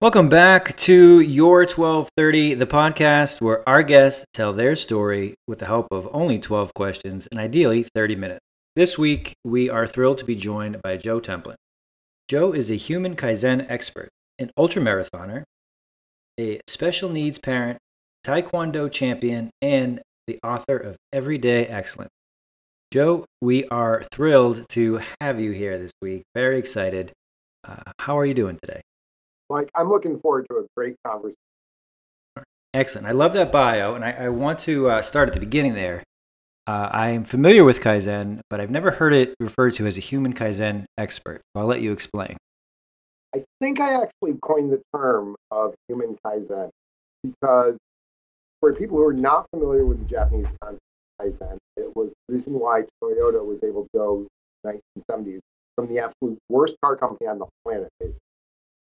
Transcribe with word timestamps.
Welcome 0.00 0.30
back 0.30 0.78
to 0.78 1.20
Your 1.20 1.58
1230, 1.66 2.54
the 2.54 2.66
podcast 2.66 3.42
where 3.42 3.68
our 3.68 3.82
guests 3.82 4.24
tell 4.32 4.54
their 4.54 4.74
story 4.74 5.34
with 5.46 5.58
the 5.58 5.66
help 5.66 5.88
of 5.90 6.08
only 6.10 6.38
12 6.38 6.72
questions 6.72 7.28
and 7.30 7.38
ideally 7.38 7.82
30 7.94 8.16
minutes. 8.16 8.40
This 8.74 8.96
week, 8.96 9.34
we 9.44 9.68
are 9.68 9.86
thrilled 9.86 10.16
to 10.16 10.24
be 10.24 10.36
joined 10.36 10.80
by 10.80 10.96
Joe 10.96 11.20
Templin. 11.20 11.56
Joe 12.28 12.52
is 12.52 12.70
a 12.70 12.76
human 12.76 13.14
Kaizen 13.14 13.66
expert, 13.68 14.08
an 14.38 14.50
ultramarathoner, 14.58 15.42
a 16.40 16.60
special 16.66 17.10
needs 17.10 17.36
parent, 17.36 17.76
Taekwondo 18.24 18.90
champion, 18.90 19.50
and 19.60 20.00
the 20.26 20.38
author 20.42 20.78
of 20.78 20.96
Everyday 21.12 21.66
Excellence. 21.66 22.08
Joe, 22.90 23.26
we 23.42 23.66
are 23.66 24.04
thrilled 24.10 24.66
to 24.70 25.02
have 25.20 25.38
you 25.38 25.50
here 25.50 25.76
this 25.76 25.92
week. 26.00 26.22
Very 26.34 26.58
excited. 26.58 27.12
Uh, 27.68 27.92
how 27.98 28.18
are 28.18 28.24
you 28.24 28.32
doing 28.32 28.58
today? 28.62 28.80
Like, 29.50 29.68
I'm 29.74 29.90
looking 29.90 30.18
forward 30.20 30.46
to 30.48 30.58
a 30.58 30.66
great 30.76 30.94
conversation. 31.04 31.34
Excellent. 32.72 33.08
I 33.08 33.10
love 33.10 33.32
that 33.32 33.50
bio, 33.50 33.96
and 33.96 34.04
I, 34.04 34.12
I 34.12 34.28
want 34.28 34.60
to 34.60 34.88
uh, 34.88 35.02
start 35.02 35.28
at 35.28 35.34
the 35.34 35.40
beginning 35.40 35.74
there. 35.74 36.04
Uh, 36.68 36.88
I 36.92 37.08
am 37.08 37.24
familiar 37.24 37.64
with 37.64 37.80
Kaizen, 37.80 38.40
but 38.48 38.60
I've 38.60 38.70
never 38.70 38.92
heard 38.92 39.12
it 39.12 39.34
referred 39.40 39.74
to 39.74 39.88
as 39.88 39.96
a 39.96 40.00
human 40.00 40.34
Kaizen 40.34 40.84
expert. 40.96 41.40
So 41.52 41.62
I'll 41.62 41.66
let 41.66 41.80
you 41.80 41.90
explain. 41.90 42.36
I 43.34 43.42
think 43.60 43.80
I 43.80 44.00
actually 44.00 44.34
coined 44.40 44.72
the 44.72 44.80
term 44.94 45.34
of 45.50 45.74
human 45.88 46.16
Kaizen 46.24 46.70
because 47.24 47.76
for 48.60 48.72
people 48.72 48.98
who 48.98 49.04
are 49.04 49.12
not 49.12 49.46
familiar 49.50 49.84
with 49.84 49.98
the 49.98 50.04
Japanese 50.04 50.46
concept 50.62 50.80
of 51.18 51.26
Kaizen, 51.26 51.56
it 51.76 51.96
was 51.96 52.12
the 52.28 52.36
reason 52.36 52.52
why 52.52 52.82
Toyota 53.02 53.44
was 53.44 53.64
able 53.64 53.82
to 53.82 53.88
go 53.92 54.26
1970s 54.64 55.40
from 55.74 55.88
the 55.88 55.98
absolute 55.98 56.38
worst 56.48 56.76
car 56.84 56.94
company 56.94 57.26
on 57.26 57.40
the 57.40 57.46
planet, 57.64 57.88
basically 57.98 58.20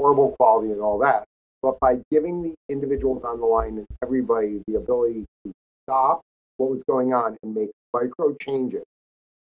horrible 0.00 0.34
quality 0.38 0.72
and 0.72 0.80
all 0.80 0.98
that. 0.98 1.24
But 1.62 1.78
by 1.78 1.98
giving 2.10 2.42
the 2.42 2.54
individuals 2.70 3.22
on 3.22 3.38
the 3.38 3.46
line 3.46 3.76
and 3.76 3.86
everybody 4.02 4.62
the 4.66 4.76
ability 4.76 5.26
to 5.44 5.52
stop 5.84 6.22
what 6.56 6.70
was 6.70 6.82
going 6.84 7.12
on 7.12 7.36
and 7.42 7.54
make 7.54 7.70
micro 7.92 8.34
changes, 8.40 8.84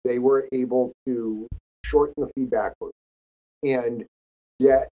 they 0.04 0.18
were 0.18 0.48
able 0.52 0.94
to 1.06 1.48
shorten 1.86 2.16
the 2.18 2.32
feedback 2.34 2.74
loop 2.82 2.92
and 3.64 4.06
get 4.60 4.90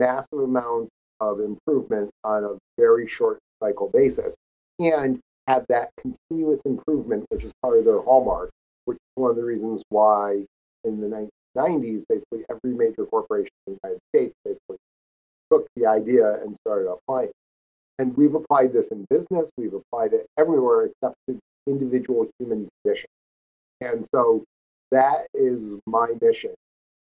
massive 0.00 0.40
amounts 0.40 0.90
of 1.20 1.40
improvement 1.40 2.10
on 2.24 2.42
a 2.42 2.58
very 2.76 3.06
short 3.06 3.38
cycle 3.62 3.88
basis 3.92 4.34
and 4.80 5.20
have 5.46 5.64
that 5.68 5.90
continuous 6.00 6.60
improvement, 6.64 7.24
which 7.28 7.44
is 7.44 7.52
part 7.62 7.78
of 7.78 7.84
their 7.84 8.00
hallmark, 8.02 8.50
which 8.86 8.96
is 8.96 9.12
one 9.14 9.30
of 9.30 9.36
the 9.36 9.44
reasons 9.44 9.82
why 9.90 10.44
in 10.84 11.00
the 11.00 11.28
1990s, 11.56 12.02
basically 12.08 12.44
every 12.50 12.76
major 12.76 13.04
corporation 13.06 13.50
in 13.66 13.74
the 13.74 13.78
United 13.84 14.00
States 14.12 14.34
basically 14.44 14.76
took 15.50 15.66
the 15.76 15.86
idea 15.86 16.40
and 16.42 16.56
started 16.66 16.90
applying. 16.90 17.30
And 17.98 18.16
we've 18.16 18.34
applied 18.34 18.72
this 18.72 18.90
in 18.90 19.04
business, 19.10 19.50
we've 19.56 19.74
applied 19.74 20.12
it 20.12 20.26
everywhere 20.38 20.86
except 20.86 21.16
to 21.28 21.38
individual 21.66 22.28
human 22.38 22.68
condition. 22.82 23.08
And 23.80 24.06
so 24.14 24.44
that 24.90 25.26
is 25.34 25.60
my 25.86 26.08
mission 26.20 26.54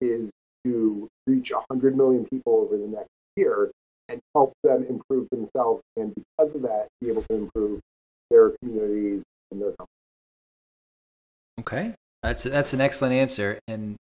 is 0.01 0.31
to 0.65 1.09
reach 1.27 1.53
100 1.53 1.97
million 1.97 2.25
people 2.27 2.55
over 2.55 2.77
the 2.77 2.87
next 2.87 3.09
year 3.37 3.70
and 4.09 4.20
help 4.34 4.53
them 4.62 4.84
improve 4.89 5.28
themselves 5.31 5.83
and 5.97 6.15
because 6.15 6.55
of 6.55 6.62
that 6.62 6.87
be 7.00 7.09
able 7.09 7.23
to 7.23 7.34
improve 7.34 7.81
their 8.31 8.50
communities 8.62 9.23
and 9.50 9.61
their 9.61 9.73
companies. 9.73 9.87
Okay. 11.61 11.95
That's 12.23 12.43
that's 12.45 12.73
an 12.73 12.81
excellent 12.81 13.15
answer. 13.15 13.61
And 13.69 13.97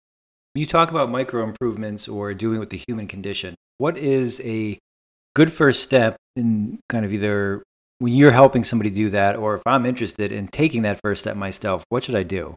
you 0.55 0.65
talk 0.65 0.89
about 0.89 1.09
micro 1.09 1.43
improvements 1.43 2.07
or 2.07 2.33
doing 2.33 2.59
with 2.59 2.69
the 2.69 2.81
human 2.87 3.07
condition, 3.07 3.55
what 3.77 3.97
is 3.97 4.41
a 4.41 4.77
good 5.33 5.51
first 5.51 5.83
step 5.83 6.15
in 6.35 6.79
kind 6.89 7.05
of 7.05 7.13
either 7.13 7.63
when 7.99 8.13
you're 8.13 8.31
helping 8.31 8.63
somebody 8.63 8.89
do 8.89 9.09
that, 9.11 9.37
or 9.37 9.55
if 9.55 9.61
I'm 9.65 9.85
interested 9.85 10.31
in 10.31 10.47
taking 10.47 10.81
that 10.81 10.99
first 11.01 11.21
step 11.21 11.37
myself, 11.37 11.83
what 11.89 12.03
should 12.03 12.15
I 12.15 12.23
do? 12.23 12.55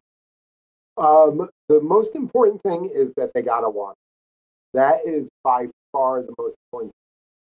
Um, 0.96 1.48
the 1.68 1.80
most 1.80 2.16
important 2.16 2.60
thing 2.62 2.90
is 2.92 3.12
that 3.16 3.30
they 3.34 3.42
gotta 3.42 3.70
want. 3.70 3.94
It. 3.94 4.78
That 4.78 5.00
is 5.06 5.28
by 5.44 5.68
far 5.92 6.22
the 6.22 6.34
most 6.38 6.54
important 6.66 6.92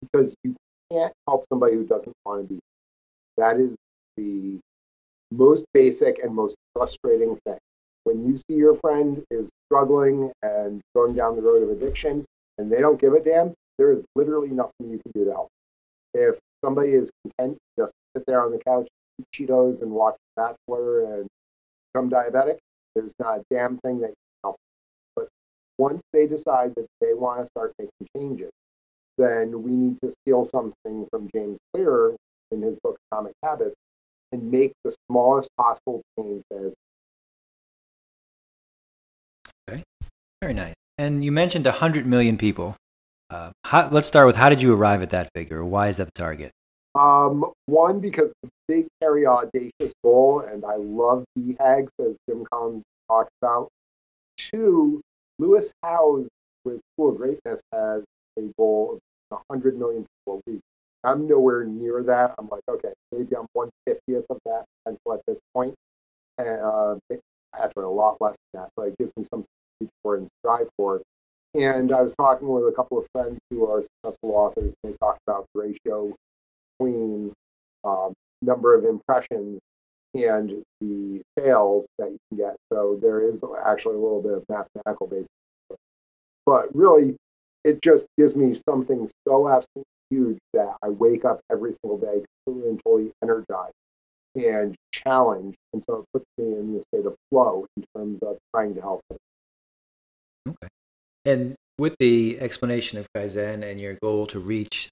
because 0.01 0.35
you 0.43 0.57
can't 0.91 1.13
help 1.27 1.45
somebody 1.49 1.75
who 1.75 1.87
doesn't 1.87 2.13
want 2.25 2.49
to 2.49 2.55
be. 2.55 2.61
That 3.37 3.57
is 3.57 3.77
the 4.17 4.59
most 5.31 5.65
basic 5.73 6.19
and 6.23 6.35
most 6.35 6.55
frustrating 6.75 7.37
thing 7.47 7.59
when 8.05 8.25
you 8.27 8.39
see 8.39 8.57
your 8.57 8.77
friend 8.77 9.23
is 9.31 9.49
struggling 9.67 10.33
and 10.43 10.81
going 10.95 11.15
down 11.15 11.37
the 11.37 11.43
road 11.43 11.63
of 11.63 11.71
addiction 11.71 12.25
and 12.59 12.71
they 12.71 12.81
don't 12.81 13.01
give 13.01 13.13
a 13.13 13.21
damn, 13.21 13.55
there 13.79 13.93
is 13.93 14.03
literally 14.15 14.49
nothing 14.49 14.91
you 14.91 14.99
can 14.99 15.13
do 15.15 15.25
to 15.25 15.33
help. 15.33 15.49
If 16.15 16.37
somebody 16.65 16.93
is 16.93 17.11
content 17.23 17.59
just 17.79 17.93
sit 18.17 18.25
there 18.27 18.43
on 18.43 18.53
the 18.53 18.59
couch, 18.59 18.89
eat 19.21 19.27
Cheetos, 19.35 19.83
and 19.83 19.91
watch 19.91 20.17
Bachelor 20.37 21.15
and 21.15 21.27
become 21.93 22.11
diabetic, 22.11 22.59
there's 22.95 23.13
not 23.19 23.41
a 23.41 23.43
damn 23.51 23.79
thing 23.79 24.01
that 24.01 24.09
you 24.09 24.15
can 24.15 24.41
help. 24.45 24.57
But 25.15 25.29
once 25.79 26.01
they 26.13 26.27
decide 26.27 26.75
that 26.77 26.87
they 27.01 27.13
want 27.13 27.41
to 27.41 27.47
start 27.47 27.73
making 27.79 28.09
changes, 28.17 28.51
then 29.19 29.63
we 29.63 29.73
need 29.73 29.99
to 30.03 30.13
steal 30.23 30.45
something 30.45 31.07
from 31.11 31.29
James 31.35 31.59
Clear 31.75 32.17
in 32.51 32.63
his 32.63 32.77
book 32.83 32.97
Atomic 33.11 33.33
Habits 33.43 33.75
and 34.33 34.51
make 34.51 34.73
the 34.85 34.95
smallest 35.09 35.51
possible 35.57 36.03
change 36.19 36.43
as 36.53 36.75
Very 40.43 40.53
nice. 40.53 40.75
And 40.99 41.25
you 41.25 41.31
mentioned 41.31 41.67
100 41.67 42.07
million 42.07 42.39
people. 42.39 42.77
Uh, 43.29 43.51
how, 43.65 43.89
let's 43.91 44.07
start 44.07 44.27
with 44.27 44.37
how 44.37 44.49
did 44.49 44.63
you 44.63 44.75
arrive 44.75 45.03
at 45.03 45.11
that 45.11 45.31
figure? 45.35 45.65
Why 45.65 45.89
is 45.89 45.99
that 45.99 46.07
the 46.07 46.13
target? 46.13 46.53
Um, 46.95 47.53
one, 47.67 48.01
because 48.01 48.31
it's 48.43 48.51
a 48.51 48.73
big, 48.73 48.87
hairy, 49.03 49.27
audacious 49.27 49.93
goal, 50.03 50.41
and 50.41 50.65
I 50.65 50.77
love 50.77 51.25
BHAGs, 51.39 51.91
as 52.01 52.17
Jim 52.29 52.47
Collins 52.51 52.83
talks 53.09 53.31
about. 53.43 53.69
Two, 54.39 55.03
Lewis 55.39 55.71
Howes 55.83 56.29
with 56.65 56.81
School 56.95 57.11
of 57.11 57.19
Greatness 57.19 57.61
has 57.73 58.03
a 58.39 58.43
goal 58.57 58.99
of 59.31 59.39
100 59.51 59.79
million 59.79 60.07
people 60.25 60.43
a 60.47 60.51
week. 60.51 60.61
I'm 61.05 61.29
nowhere 61.29 61.65
near 61.65 62.03
that. 62.05 62.35
I'm 62.39 62.49
like, 62.49 62.63
okay, 62.69 62.93
maybe 63.13 63.37
I'm 63.37 63.47
150th 63.55 64.25
of 64.31 64.39
that 64.47 64.65
potential 64.85 65.13
at 65.13 65.21
this 65.27 65.41
point. 65.55 65.75
And, 66.39 66.49
uh, 66.49 66.97
actually, 67.55 67.85
a 67.85 67.89
lot 67.89 68.17
less 68.21 68.37
than 68.53 68.63
that, 68.63 68.71
but 68.75 68.89
it 68.89 68.95
gives 68.99 69.13
me 69.19 69.25
something 69.25 69.47
for 70.07 70.17
and 70.17 70.29
strive 70.41 70.69
for. 70.77 71.03
And 71.55 71.91
I 71.91 72.03
was 72.03 72.13
talking 72.19 72.49
with 72.49 72.65
a 72.65 72.73
couple 72.73 72.99
of 72.99 73.07
friends 73.13 73.39
who 73.51 73.67
are 73.67 73.83
successful 73.83 74.33
authors, 74.33 74.73
and 74.85 74.93
they 74.93 74.97
talked 74.99 75.21
about 75.27 75.47
the 75.55 75.61
ratio 75.61 76.15
between 76.79 77.33
um, 77.85 78.13
number 78.43 78.75
of 78.75 78.85
impressions 78.85 79.59
and 80.15 80.63
the 80.81 81.23
sales 81.39 81.87
that 81.99 82.11
you 82.11 82.19
can 82.29 82.39
get. 82.39 82.57
So 82.73 82.99
there 83.01 83.21
is 83.21 83.43
actually 83.65 83.95
a 83.95 83.99
little 83.99 84.23
bit 84.23 84.33
of 84.33 84.45
mathematical 84.49 85.07
basis. 85.07 85.29
But 86.45 86.75
really, 86.75 87.17
it 87.65 87.83
just 87.83 88.07
gives 88.19 88.37
me 88.37 88.55
something 88.55 89.09
so 89.27 89.49
absolutely 89.49 89.85
huge 90.11 90.39
that 90.53 90.77
I 90.83 90.91
wake 90.91 91.25
up 91.25 91.41
every 91.51 91.75
single 91.83 91.99
day 91.99 92.23
completely 92.45 92.71
and 92.71 92.81
totally 92.85 93.13
energized 93.23 93.73
and 94.37 94.77
challenged. 94.93 95.57
And 95.73 95.83
so 95.87 96.01
it 96.01 96.05
puts 96.13 96.25
me 96.39 96.53
in 96.53 96.75
the 96.75 96.83
state 96.83 97.07
of 97.07 97.17
flow 97.31 97.67
in 97.77 97.85
terms 97.97 98.19
of 98.23 98.37
trying 98.55 98.75
to 98.75 98.81
help 98.81 99.01
Okay. 100.47 100.69
And 101.25 101.55
with 101.79 101.97
the 101.99 102.39
explanation 102.41 102.99
of 102.99 103.07
Kaizen 103.15 103.69
and 103.69 103.81
your 103.81 103.95
goal 104.03 104.27
to 104.29 104.39
reach 104.39 104.89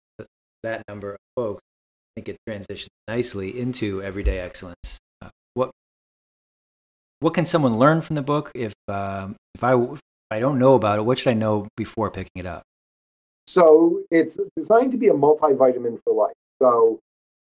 that 0.62 0.82
number 0.88 1.12
of 1.12 1.18
folks, 1.36 1.62
I 1.62 2.20
think 2.20 2.28
it 2.28 2.36
transitions 2.46 2.90
nicely 3.08 3.58
into 3.58 4.02
everyday 4.02 4.38
excellence. 4.38 4.98
Uh, 5.22 5.28
what 5.54 5.70
what 7.20 7.34
can 7.34 7.46
someone 7.46 7.78
learn 7.78 8.00
from 8.00 8.16
the 8.16 8.22
book 8.22 8.50
if 8.54 8.72
um, 8.88 9.36
if 9.54 9.62
I 9.62 9.74
if 9.74 10.00
I 10.30 10.40
don't 10.40 10.58
know 10.58 10.74
about 10.74 10.98
it? 10.98 11.02
What 11.02 11.18
should 11.18 11.30
I 11.30 11.34
know 11.34 11.68
before 11.76 12.10
picking 12.10 12.40
it 12.40 12.46
up? 12.46 12.62
So 13.46 14.02
it's 14.10 14.38
designed 14.56 14.92
to 14.92 14.98
be 14.98 15.08
a 15.08 15.12
multivitamin 15.12 16.00
for 16.04 16.14
life. 16.14 16.34
So 16.60 16.98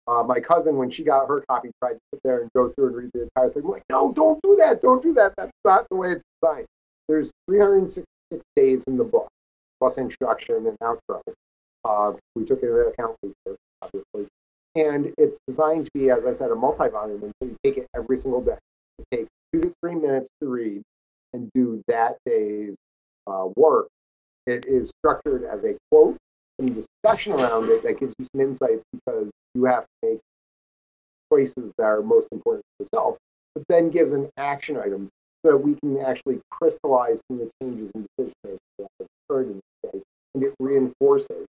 uh, 0.06 0.22
my 0.22 0.40
cousin, 0.40 0.76
when 0.76 0.90
she 0.90 1.04
got 1.04 1.28
her 1.28 1.44
copy, 1.48 1.70
tried 1.82 1.94
to 1.94 2.00
sit 2.12 2.20
there 2.24 2.40
and 2.40 2.50
go 2.54 2.70
through 2.70 2.88
and 2.88 2.96
read 2.96 3.10
the 3.14 3.22
entire 3.22 3.50
thing. 3.50 3.62
I'm 3.64 3.70
like, 3.70 3.84
no, 3.90 4.12
don't 4.12 4.40
do 4.42 4.56
that. 4.56 4.82
Don't 4.82 5.02
do 5.02 5.12
that. 5.14 5.34
That's 5.36 5.52
not 5.64 5.86
the 5.90 5.96
way 5.96 6.12
it's 6.12 6.24
designed. 6.42 6.66
There's 7.08 7.30
366 8.30 8.44
days 8.56 8.84
in 8.86 8.96
the 8.96 9.04
book, 9.04 9.28
plus 9.80 9.98
introduction 9.98 10.66
and 10.66 10.78
outro. 10.80 11.20
Uh, 11.84 12.12
we 12.34 12.44
took 12.44 12.62
it 12.62 12.66
into 12.66 12.80
account 12.80 13.16
research, 13.22 13.58
obviously. 13.82 14.26
And 14.74 15.12
it's 15.18 15.38
designed 15.46 15.86
to 15.86 15.90
be, 15.94 16.10
as 16.10 16.24
I 16.24 16.32
said, 16.32 16.50
a 16.50 16.54
multi-volume, 16.54 17.20
so 17.20 17.48
you 17.48 17.56
take 17.64 17.76
it 17.76 17.86
every 17.94 18.18
single 18.18 18.40
day. 18.40 18.58
Take 19.12 19.26
two 19.52 19.60
to 19.62 19.72
three 19.82 19.94
minutes 19.94 20.28
to 20.40 20.48
read 20.48 20.82
and 21.32 21.50
do 21.54 21.82
that 21.88 22.16
day's 22.24 22.76
uh, 23.26 23.48
work. 23.56 23.88
It 24.46 24.66
is 24.66 24.90
structured 24.98 25.44
as 25.44 25.64
a 25.64 25.76
quote, 25.90 26.16
some 26.60 26.72
discussion 26.72 27.32
around 27.32 27.70
it 27.70 27.82
that 27.82 27.98
gives 27.98 28.14
you 28.18 28.26
some 28.32 28.40
insight 28.40 28.82
because 28.92 29.28
you 29.54 29.64
have 29.64 29.84
to 29.84 30.08
make 30.08 30.20
choices 31.32 31.72
that 31.78 31.84
are 31.84 32.02
most 32.02 32.28
important 32.32 32.64
to 32.78 32.84
yourself, 32.84 33.16
but 33.54 33.64
then 33.68 33.90
gives 33.90 34.12
an 34.12 34.28
action 34.36 34.76
item 34.76 35.08
so 35.44 35.56
we 35.56 35.74
can 35.76 35.98
actually 36.00 36.40
crystallize 36.50 37.22
some 37.28 37.40
of 37.40 37.46
the 37.46 37.50
changes 37.62 37.90
in 37.94 38.06
decision 38.16 38.34
making 38.44 38.58
that 38.78 38.88
have 38.98 39.08
occurred 39.28 39.46
in 39.46 39.54
the 39.54 39.88
state, 39.88 40.02
and 40.34 40.44
it 40.44 40.54
reinforces 40.58 41.46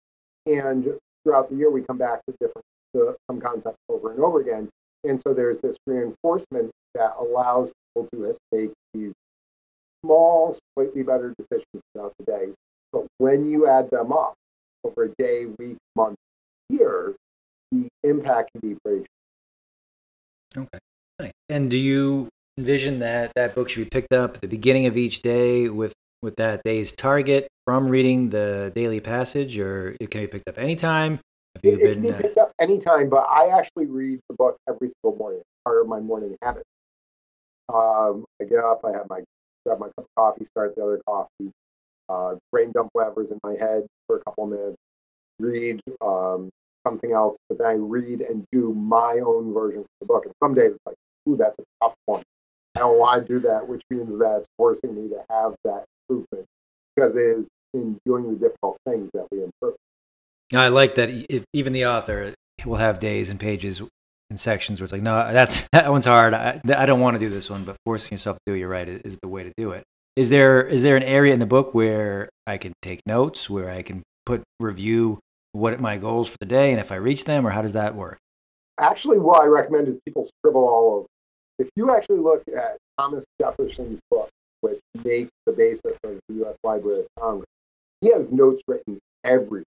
And 0.46 0.98
throughout 1.22 1.50
the 1.50 1.56
year, 1.56 1.70
we 1.70 1.82
come 1.82 1.98
back 1.98 2.20
to 2.26 2.34
different 2.40 2.64
to 2.94 3.16
some 3.31 3.40
concepts 3.40 3.78
over 3.88 4.12
and 4.12 4.20
over 4.20 4.40
again. 4.40 4.69
And 5.04 5.20
so 5.20 5.32
there's 5.32 5.60
this 5.60 5.76
reinforcement 5.87 6.70
that 6.94 7.14
allows 7.19 7.70
people 7.94 8.08
to 8.12 8.37
make 8.52 8.70
these 8.92 9.12
small, 10.04 10.56
slightly 10.75 11.02
better 11.02 11.34
decisions 11.38 11.82
throughout 11.93 12.12
the 12.19 12.25
day. 12.25 12.48
But 12.93 13.06
when 13.19 13.48
you 13.48 13.69
add 13.69 13.90
them 13.90 14.12
up 14.12 14.34
over 14.84 15.04
a 15.04 15.08
day, 15.19 15.46
week, 15.58 15.76
month, 15.94 16.16
year, 16.69 17.14
the 17.70 17.88
impact 18.02 18.50
can 18.52 18.70
be 18.70 18.76
pretty. 18.84 19.06
Okay. 20.56 21.32
And 21.48 21.70
do 21.70 21.76
you 21.76 22.28
envision 22.58 22.99
that 23.00 23.32
that 23.35 23.55
book 23.55 23.69
should 23.69 23.85
be 23.85 23.91
picked 23.91 24.12
up 24.12 24.37
at 24.37 24.41
the 24.41 24.49
beginning 24.49 24.87
of 24.87 24.97
each 24.97 25.23
day 25.23 25.69
with 25.69 25.93
with 26.23 26.37
that 26.37 26.62
day's 26.64 26.93
target 26.93 27.49
from 27.64 27.88
reading 27.88 28.31
the 28.31 28.73
daily 28.75 29.00
passage, 29.00 29.58
or 29.58 29.97
it 30.00 30.11
can 30.11 30.20
be 30.20 30.26
picked 30.26 30.49
up 30.49 30.58
anytime? 30.58 31.19
Have 31.55 31.64
you 31.64 31.73
it, 31.73 31.81
been, 31.81 31.91
it 31.91 31.94
can 31.94 32.02
be 32.02 32.11
uh, 32.11 32.19
picked 32.19 32.38
up 32.38 32.52
anytime, 32.61 33.08
but 33.08 33.26
I 33.29 33.49
actually 33.56 33.87
read 33.87 34.20
the 34.29 34.35
book 34.37 34.56
every 34.69 34.91
single 35.02 35.19
morning. 35.19 35.43
Part 35.64 35.81
of 35.81 35.88
my 35.88 36.00
morning 36.00 36.37
habit. 36.43 36.62
Um, 37.73 38.25
I 38.41 38.44
get 38.44 38.58
up, 38.58 38.81
I 38.85 38.93
have 38.93 39.08
my 39.08 39.23
grab 39.64 39.79
my 39.79 39.87
cup 39.87 39.99
of 39.99 40.06
coffee, 40.17 40.44
start 40.46 40.75
the 40.75 40.82
other 40.82 41.00
coffee, 41.06 41.53
uh, 42.08 42.35
brain 42.50 42.73
dump 42.73 42.91
whatever's 42.93 43.31
in 43.31 43.38
my 43.44 43.53
head 43.53 43.87
for 44.06 44.17
a 44.17 44.25
couple 44.25 44.44
of 44.44 44.50
minutes, 44.50 44.76
read 45.38 45.81
um, 46.00 46.50
something 46.87 47.12
else, 47.12 47.37
but 47.49 47.58
then 47.58 47.67
I 47.67 47.73
read 47.75 48.20
and 48.23 48.44
do 48.53 48.75
my 48.75 49.20
own 49.25 49.53
version 49.53 49.81
of 49.81 49.87
the 50.00 50.06
book. 50.06 50.25
And 50.25 50.35
some 50.43 50.55
days 50.55 50.73
it's 50.73 50.87
like, 50.87 50.96
ooh, 51.29 51.37
that's 51.37 51.58
a 51.58 51.62
tough 51.82 51.94
one. 52.06 52.23
I 52.81 52.87
want 52.87 53.27
to 53.27 53.35
do 53.35 53.41
that, 53.49 53.67
which 53.69 53.82
means 53.91 54.09
that 54.19 54.38
it's 54.38 54.49
forcing 54.56 54.94
me 54.94 55.09
to 55.09 55.23
have 55.31 55.55
that 55.65 55.85
improvement 56.09 56.47
because 56.94 57.15
it 57.17 57.23
is 57.23 57.47
in 57.75 57.99
doing 58.05 58.29
the 58.29 58.38
difficult 58.38 58.79
things 58.87 59.11
that 59.15 59.27
we 59.31 59.44
improve. 59.44 59.77
I 60.55 60.69
like 60.69 60.97
that 60.97 61.11
even 61.53 61.73
the 61.73 61.87
author 61.87 62.35
will 62.65 62.77
have 62.77 62.99
days 62.99 63.31
and 63.31 63.38
pages 63.38 63.81
and 64.31 64.38
sections 64.38 64.81
where 64.81 64.85
it's 64.85 64.93
like, 64.93 65.03
no, 65.03 65.32
that's 65.32 65.62
that 65.73 65.91
one's 65.91 66.06
hard. 66.06 66.35
I, 66.35 66.61
I 66.77 66.87
don't 66.87 67.00
want 67.00 67.15
to 67.15 67.21
do 67.21 67.29
this 67.29 67.50
one, 67.50 67.65
but 67.65 67.77
forcing 67.85 68.12
yourself 68.12 68.37
to 68.38 68.43
do 68.47 68.55
it, 68.55 68.61
you're 68.61 68.69
right, 68.69 68.88
is 68.88 69.19
the 69.23 69.29
way 69.29 69.44
to 69.44 69.53
do 69.56 69.73
it. 69.73 69.85
Is 70.17 70.29
there 70.29 70.62
is 70.62 70.82
there 70.82 70.97
an 70.97 71.03
area 71.03 71.32
in 71.32 71.41
the 71.41 71.47
book 71.47 71.75
where 71.75 72.29
I 72.47 72.59
can 72.59 72.73
take 72.82 73.00
notes, 73.06 73.49
where 73.49 73.71
I 73.71 73.82
can 73.82 74.03
put 74.27 74.43
review 74.59 75.19
what 75.53 75.81
my 75.81 75.99
goals 75.99 76.29
for 76.29 76.37
the 76.41 76.47
day, 76.47 76.71
and 76.71 76.81
if 76.81 76.93
I 76.93 76.97
reach 76.97 77.25
them, 77.25 77.47
or 77.47 77.50
how 77.50 77.62
does 77.62 77.73
that 77.73 77.94
work? 77.94 78.19
Actually, 78.79 79.19
what 79.19 79.43
I 79.43 79.47
recommend 79.47 79.88
is 79.88 79.99
people 80.05 80.25
scribble 80.25 80.62
all 80.62 80.94
over. 80.94 81.06
If 81.60 81.68
you 81.76 81.94
actually 81.94 82.20
look 82.20 82.42
at 82.56 82.78
Thomas 82.98 83.26
Jefferson's 83.38 84.00
book, 84.10 84.30
which 84.62 84.80
makes 85.04 85.30
the 85.44 85.52
basis 85.52 85.98
of 86.02 86.18
the 86.26 86.34
U.S. 86.36 86.56
Library 86.64 87.00
of 87.00 87.06
Congress, 87.18 87.50
he 88.00 88.10
has 88.10 88.30
notes 88.30 88.62
written 88.66 88.98
everywhere. 89.24 89.64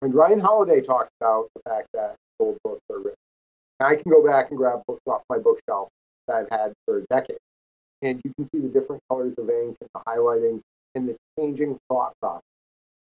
And 0.00 0.14
Ryan 0.14 0.40
Holiday 0.40 0.80
talks 0.80 1.10
about 1.20 1.50
the 1.54 1.60
fact 1.68 1.88
that 1.92 2.16
old 2.40 2.56
books 2.64 2.80
are 2.90 2.96
written. 2.96 3.18
And 3.80 3.86
I 3.86 4.00
can 4.00 4.10
go 4.10 4.26
back 4.26 4.48
and 4.48 4.56
grab 4.56 4.80
books 4.86 5.02
off 5.06 5.20
my 5.28 5.36
bookshelf 5.36 5.90
that 6.26 6.36
I've 6.36 6.58
had 6.58 6.72
for 6.86 7.00
a 7.00 7.02
decade. 7.10 7.36
And 8.00 8.22
you 8.24 8.32
can 8.34 8.48
see 8.48 8.60
the 8.60 8.68
different 8.68 9.02
colors 9.10 9.34
of 9.36 9.50
ink 9.50 9.76
and 9.82 9.90
the 9.94 10.00
highlighting 10.08 10.62
and 10.94 11.06
the 11.06 11.16
changing 11.38 11.76
thought 11.90 12.14
process. 12.22 12.40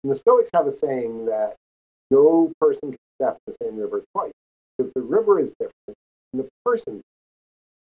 And 0.03 0.12
the 0.12 0.15
Stoics 0.15 0.50
have 0.56 0.65
a 0.65 0.71
saying 0.71 1.27
that 1.27 1.53
no 2.09 2.51
person 2.59 2.94
can 2.94 2.98
step 3.21 3.38
the 3.45 3.56
same 3.62 3.77
river 3.77 4.01
twice 4.15 4.31
because 4.75 4.92
the 4.95 5.01
river 5.01 5.39
is 5.39 5.53
different 5.59 6.00
and 6.33 6.42
the 6.42 6.48
person's 6.65 7.03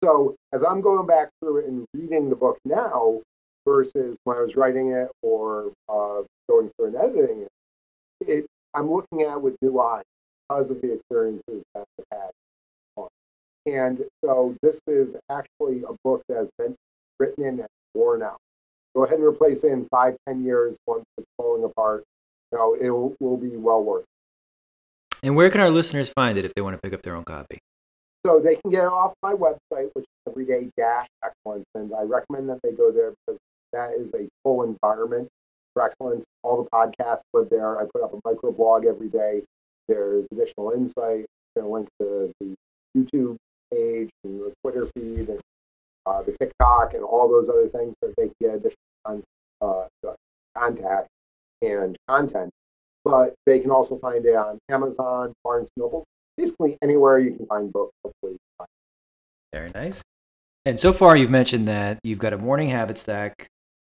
so 0.03 0.37
as 0.53 0.63
I'm 0.65 0.81
going 0.81 1.07
back 1.07 1.29
through 1.41 1.59
it 1.59 1.67
and 1.67 1.87
reading 1.95 2.31
the 2.31 2.37
book 2.37 2.59
now 2.65 3.21
versus 3.67 4.17
when 4.25 4.37
I 4.37 4.41
was 4.43 4.57
writing 4.57 4.93
it 4.93 5.09
or 5.23 5.73
uh, 5.89 6.23
going 6.49 6.71
through 6.77 6.87
and 6.87 6.97
editing 6.97 7.43
it, 7.43 7.49
it, 8.29 8.47
I'm 8.75 8.91
looking 8.91 9.23
at 9.23 9.35
it 9.35 9.43
with 9.43 9.57
new 9.63 9.81
eyes 9.81 10.05
because 10.49 10.71
of 10.71 10.81
the 10.81 10.95
experiences 10.95 11.63
that 11.75 11.85
I've 11.99 12.05
had. 12.13 12.31
And 13.67 14.05
so 14.25 14.55
this 14.63 14.79
is 14.87 15.09
actually 15.29 15.83
a 15.83 15.93
book 16.05 16.23
that 16.29 16.37
has 16.37 16.49
been 16.57 16.77
written 17.19 17.45
in 17.45 17.61
and 17.61 17.69
worn 17.95 18.23
out. 18.23 18.39
Go 18.95 19.05
ahead 19.05 19.19
and 19.19 19.27
replace 19.27 19.65
it 19.65 19.73
in 19.73 19.87
five, 19.91 20.17
ten 20.27 20.45
years 20.45 20.77
once 20.87 21.05
it's 21.19 21.27
falling 21.37 21.65
apart. 21.65 22.05
You 22.53 22.59
know, 22.59 22.75
it 22.75 22.91
will, 22.91 23.17
will 23.19 23.37
be 23.37 23.57
well 23.57 23.83
worth 23.83 24.05
it. 24.05 25.27
And 25.27 25.35
where 25.35 25.51
can 25.51 25.61
our 25.61 25.71
listeners 25.71 26.09
find 26.09 26.39
it 26.39 26.45
if 26.45 26.55
they 26.55 26.63
want 26.63 26.75
to 26.77 26.81
pick 26.81 26.95
up 26.95 27.03
their 27.03 27.17
own 27.17 27.25
copy? 27.25 27.59
So 28.27 28.41
they 28.41 28.57
can 28.57 28.73
get 28.73 28.87
off 28.87 29.15
my 29.23 29.35
website, 29.35 29.91
which 29.93 30.03
is 30.03 30.29
Everyday 30.29 30.69
Dash 30.77 31.07
Excellence, 31.25 31.65
and 31.77 31.95
I 31.95 32.03
recommend 32.03 32.49
that 32.49 32.59
they 32.61 32.73
go 32.73 32.91
there 32.91 33.13
because 33.13 33.39
that 33.73 33.93
is 33.93 34.13
a 34.15 34.27
full 34.43 34.65
environment 34.65 35.29
for 35.73 35.85
excellence. 35.85 36.25
All 36.43 36.61
the 36.61 36.69
podcasts 36.71 37.21
live 37.33 37.51
there. 37.51 37.79
I 37.79 37.85
put 37.85 38.03
up 38.03 38.15
a 38.15 38.21
micro 38.25 38.51
blog 38.51 38.85
every 38.85 39.11
day. 39.11 39.43
There's 39.87 40.27
additional 40.33 40.73
insight. 40.73 41.27
I'm 41.57 41.63
going 41.63 41.67
to 41.67 41.73
link 41.73 41.89
to 42.01 42.33
the 42.41 42.55
YouTube 42.99 43.37
page 43.73 44.11
and 44.25 44.41
the 44.41 44.53
Twitter 44.61 44.89
feed 44.97 45.29
and 45.29 45.41
uh, 46.05 46.23
the 46.23 46.33
TikTok 46.33 46.95
and 46.95 47.05
all 47.05 47.29
those 47.29 47.49
other 47.49 47.69
things 47.69 47.95
so 48.03 48.13
they 48.17 48.25
can 48.25 48.35
get 48.41 48.55
additional 48.57 49.23
uh, 49.61 50.15
contact 50.59 51.07
and 51.63 51.97
content. 52.09 52.51
But 53.05 53.35
they 53.47 53.61
can 53.61 53.71
also 53.71 53.99
find 53.99 54.27
it 54.27 54.35
on 54.35 54.59
Amazon, 54.69 55.33
Barnes 55.45 55.69
Noble, 55.77 56.05
basically 56.37 56.77
anywhere 56.83 57.19
you 57.19 57.35
can 57.37 57.47
find 57.47 57.73
books. 57.73 57.93
Hopefully, 58.05 58.37
very 59.53 59.71
nice. 59.75 60.03
And 60.65 60.79
so 60.81 60.93
far, 60.93 61.17
you've 61.17 61.31
mentioned 61.31 61.69
that 61.69 61.99
you've 62.03 62.19
got 62.19 62.33
a 62.33 62.39
morning 62.39 62.69
habit 62.71 62.99
stack, 62.99 63.47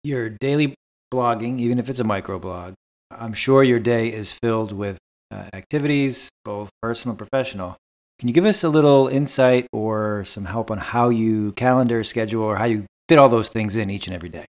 your 0.03 0.29
daily 0.29 0.75
blogging, 1.13 1.61
even 1.61 1.79
if 1.79 1.89
it's 1.89 2.01
a 2.01 2.05
micro 2.05 2.39
blog. 2.39 2.75
I'm 3.11 3.35
sure 3.35 3.63
your 3.63 3.79
day 3.79 4.09
is 4.09 4.33
filled 4.33 4.73
with 4.73 4.97
uh, 5.31 5.49
activities, 5.53 6.31
both 6.45 6.71
personal 6.81 7.13
and 7.13 7.19
professional. 7.19 7.77
Can 8.19 8.29
you 8.29 8.35
give 8.35 8.45
us 8.45 8.65
a 8.65 8.69
little 8.69 9.09
insight 9.09 9.67
or 9.73 10.25
some 10.25 10.47
help 10.47 10.71
on 10.71 10.79
how 10.79 11.11
you 11.11 11.53
calendar, 11.53 12.03
schedule, 12.05 12.43
or 12.43 12.57
how 12.57 12.65
you 12.65 12.87
fit 13.09 13.19
all 13.19 13.29
those 13.29 13.49
things 13.49 13.77
in 13.77 13.91
each 13.91 14.07
and 14.07 14.15
every 14.15 14.29
day? 14.29 14.47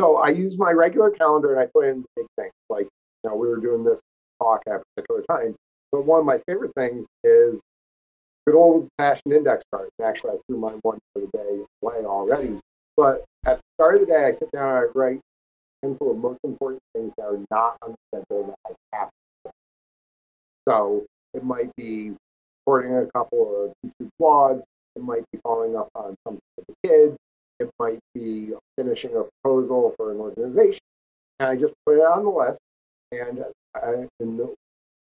So 0.00 0.16
I 0.16 0.28
use 0.28 0.56
my 0.56 0.70
regular 0.70 1.10
calendar 1.10 1.52
and 1.52 1.60
I 1.60 1.66
put 1.66 1.86
in 1.86 2.04
big 2.16 2.26
things. 2.38 2.52
Like, 2.70 2.88
you 3.24 3.30
know, 3.30 3.36
we 3.36 3.48
were 3.48 3.58
doing 3.58 3.84
this 3.84 4.00
talk 4.40 4.62
at 4.66 4.76
a 4.76 4.82
particular 4.94 5.22
time. 5.30 5.54
But 5.92 6.06
one 6.06 6.20
of 6.20 6.26
my 6.26 6.38
favorite 6.48 6.72
things 6.74 7.06
is 7.22 7.60
good 8.46 8.56
old 8.56 8.88
fashioned 8.98 9.32
index 9.32 9.62
cards. 9.72 9.90
Actually, 10.02 10.32
I 10.32 10.36
threw 10.46 10.58
mine 10.58 10.80
one 10.82 10.98
for 11.12 11.20
the 11.20 11.28
day 11.36 11.64
away 11.82 12.04
already. 12.04 12.58
But 12.96 13.24
at 13.46 13.58
the 13.58 13.62
start 13.76 13.94
of 13.96 14.00
the 14.00 14.06
day, 14.06 14.24
I 14.24 14.32
sit 14.32 14.50
down 14.52 14.68
and 14.68 14.78
I 14.78 14.98
write 14.98 15.20
a 15.82 15.86
handful 15.86 16.10
of 16.10 16.16
most 16.16 16.38
important 16.44 16.80
things 16.94 17.12
that 17.16 17.24
are 17.24 17.38
not 17.50 17.76
on 17.82 17.92
the 17.92 18.18
schedule 18.18 18.56
that 18.64 18.76
I 18.92 18.96
have. 18.96 19.10
So 20.66 21.04
it 21.34 21.44
might 21.44 21.74
be 21.76 22.14
recording 22.66 22.96
a 22.96 23.06
couple 23.12 23.64
of 23.64 23.72
YouTube 23.84 24.08
vlogs. 24.20 24.62
It 24.94 25.02
might 25.02 25.24
be 25.32 25.38
following 25.42 25.76
up 25.76 25.88
on 25.94 26.14
something 26.26 26.40
with 26.56 26.66
the 26.66 26.88
kids. 26.88 27.16
It 27.60 27.70
might 27.78 27.98
be 28.14 28.52
finishing 28.76 29.16
a 29.16 29.24
proposal 29.42 29.94
for 29.96 30.12
an 30.12 30.18
organization. 30.18 30.80
And 31.40 31.50
I 31.50 31.56
just 31.56 31.74
put 31.86 31.96
it 31.96 32.00
on 32.00 32.24
the 32.24 32.30
list. 32.30 32.60
And 33.10 33.44
I, 33.74 34.06
in 34.20 34.36
the, 34.36 34.54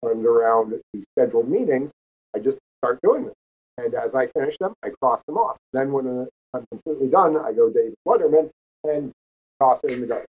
and 0.02 0.24
around 0.24 0.72
the 0.92 1.02
scheduled 1.12 1.48
meetings, 1.48 1.90
I 2.34 2.38
just 2.38 2.58
start 2.78 2.98
doing 3.02 3.24
them. 3.24 3.34
And 3.78 3.94
as 3.94 4.14
I 4.14 4.26
finish 4.28 4.56
them, 4.58 4.74
I 4.84 4.90
cross 5.00 5.22
them 5.26 5.36
off. 5.36 5.56
Then 5.72 5.92
when 5.92 6.28
I'm 6.54 6.64
completely 6.70 7.08
done, 7.08 7.36
I 7.36 7.52
go 7.52 7.70
David 7.70 7.94
Letterman 8.06 8.50
and 8.84 9.12
toss 9.60 9.84
it 9.84 9.92
in 9.92 10.00
the 10.00 10.06
garbage. 10.06 10.26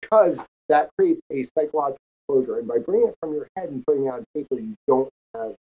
Because 0.00 0.40
that 0.68 0.90
creates 0.98 1.20
a 1.30 1.44
psychological 1.44 1.98
closure. 2.28 2.58
And 2.58 2.68
by 2.68 2.78
bringing 2.78 3.08
it 3.08 3.14
from 3.20 3.32
your 3.32 3.48
head 3.56 3.68
and 3.70 3.84
putting 3.86 4.06
it 4.06 4.08
on 4.08 4.24
paper, 4.34 4.58
you 4.60 4.74
don't 4.86 5.08
have 5.34 5.54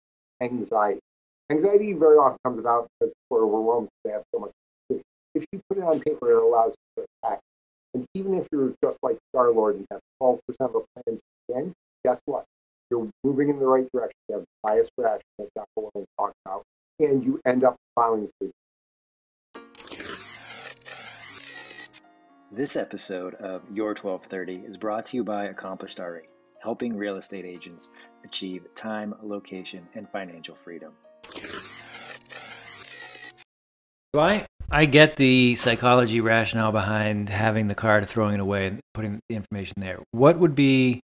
anxiety. 0.41 0.99
Anxiety 1.49 1.93
very 1.93 2.17
often 2.17 2.37
comes 2.43 2.59
about 2.59 2.87
because 2.99 3.13
we're 3.29 3.45
overwhelmed. 3.45 3.87
They 4.03 4.11
have 4.11 4.23
so 4.33 4.39
much. 4.39 4.51
If 5.35 5.45
you 5.51 5.61
put 5.69 5.77
it 5.77 5.83
on 5.83 5.99
paper, 5.99 6.31
it 6.31 6.41
allows 6.41 6.73
you 6.97 7.03
to 7.03 7.29
act. 7.29 7.41
And 7.93 8.05
even 8.13 8.33
if 8.33 8.47
you're 8.51 8.73
just 8.83 8.97
like 9.03 9.17
Star 9.31 9.51
Lord 9.51 9.75
and 9.75 9.85
have 9.91 10.01
12% 10.21 10.39
of 10.59 10.75
a 10.75 10.79
plan 10.79 11.03
to 11.07 11.19
begin, 11.47 11.73
guess 12.03 12.21
what? 12.25 12.45
You're 12.91 13.09
moving 13.23 13.49
in 13.49 13.59
the 13.59 13.65
right 13.65 13.87
direction. 13.91 14.17
You 14.29 14.35
have 14.35 14.45
bias 14.63 14.89
reaction 14.97 15.25
that 15.39 15.47
Dr. 15.55 15.67
Williams 15.77 16.07
talked 16.19 16.35
about, 16.45 16.63
and 16.99 17.23
you 17.23 17.39
end 17.45 17.63
up 17.63 17.75
plowing 17.95 18.29
through. 18.39 18.51
This 22.51 22.75
episode 22.75 23.35
of 23.35 23.63
Your 23.73 23.89
1230 23.89 24.67
is 24.67 24.77
brought 24.77 25.07
to 25.07 25.17
you 25.17 25.23
by 25.23 25.45
Accomplished 25.45 25.99
RE, 25.99 26.21
helping 26.61 26.95
real 26.95 27.17
estate 27.17 27.43
agents 27.43 27.89
achieve 28.23 28.65
time, 28.75 29.13
location, 29.23 29.87
and 29.95 30.07
financial 30.09 30.55
freedom. 30.55 30.93
So 34.13 34.21
I, 34.21 34.45
I 34.71 34.85
get 34.85 35.17
the 35.17 35.55
psychology 35.55 36.21
rationale 36.21 36.71
behind 36.71 37.29
having 37.29 37.67
the 37.67 37.75
card, 37.75 38.07
throwing 38.07 38.35
it 38.35 38.39
away, 38.39 38.67
and 38.67 38.79
putting 38.93 39.19
the 39.27 39.35
information 39.35 39.81
there. 39.81 40.01
What 40.11 40.39
would 40.39 40.55
be 40.55 41.01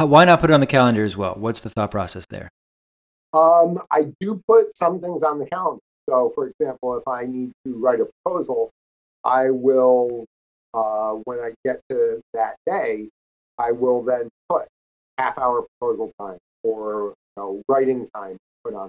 how, 0.00 0.06
why 0.06 0.24
not 0.24 0.40
put 0.40 0.48
it 0.48 0.54
on 0.54 0.60
the 0.60 0.66
calendar 0.66 1.04
as 1.04 1.14
well? 1.14 1.34
What's 1.34 1.60
the 1.60 1.68
thought 1.68 1.90
process 1.90 2.24
there? 2.30 2.48
Um, 3.34 3.82
I 3.90 4.06
do 4.18 4.42
put 4.48 4.74
some 4.74 4.98
things 4.98 5.22
on 5.22 5.38
the 5.38 5.44
calendar. 5.44 5.82
So, 6.08 6.32
for 6.34 6.48
example, 6.48 6.96
if 6.96 7.06
I 7.06 7.26
need 7.26 7.52
to 7.66 7.74
write 7.74 8.00
a 8.00 8.06
proposal, 8.24 8.70
I 9.24 9.50
will, 9.50 10.24
uh, 10.72 11.10
when 11.24 11.40
I 11.40 11.52
get 11.66 11.82
to 11.90 12.22
that 12.32 12.56
day, 12.66 13.10
I 13.58 13.72
will 13.72 14.02
then 14.02 14.30
put 14.48 14.68
half 15.18 15.36
hour 15.36 15.66
proposal 15.78 16.10
time 16.18 16.38
or 16.62 17.12
you 17.36 17.36
know, 17.36 17.62
writing 17.68 18.08
time 18.16 18.38
put 18.64 18.72
on. 18.72 18.88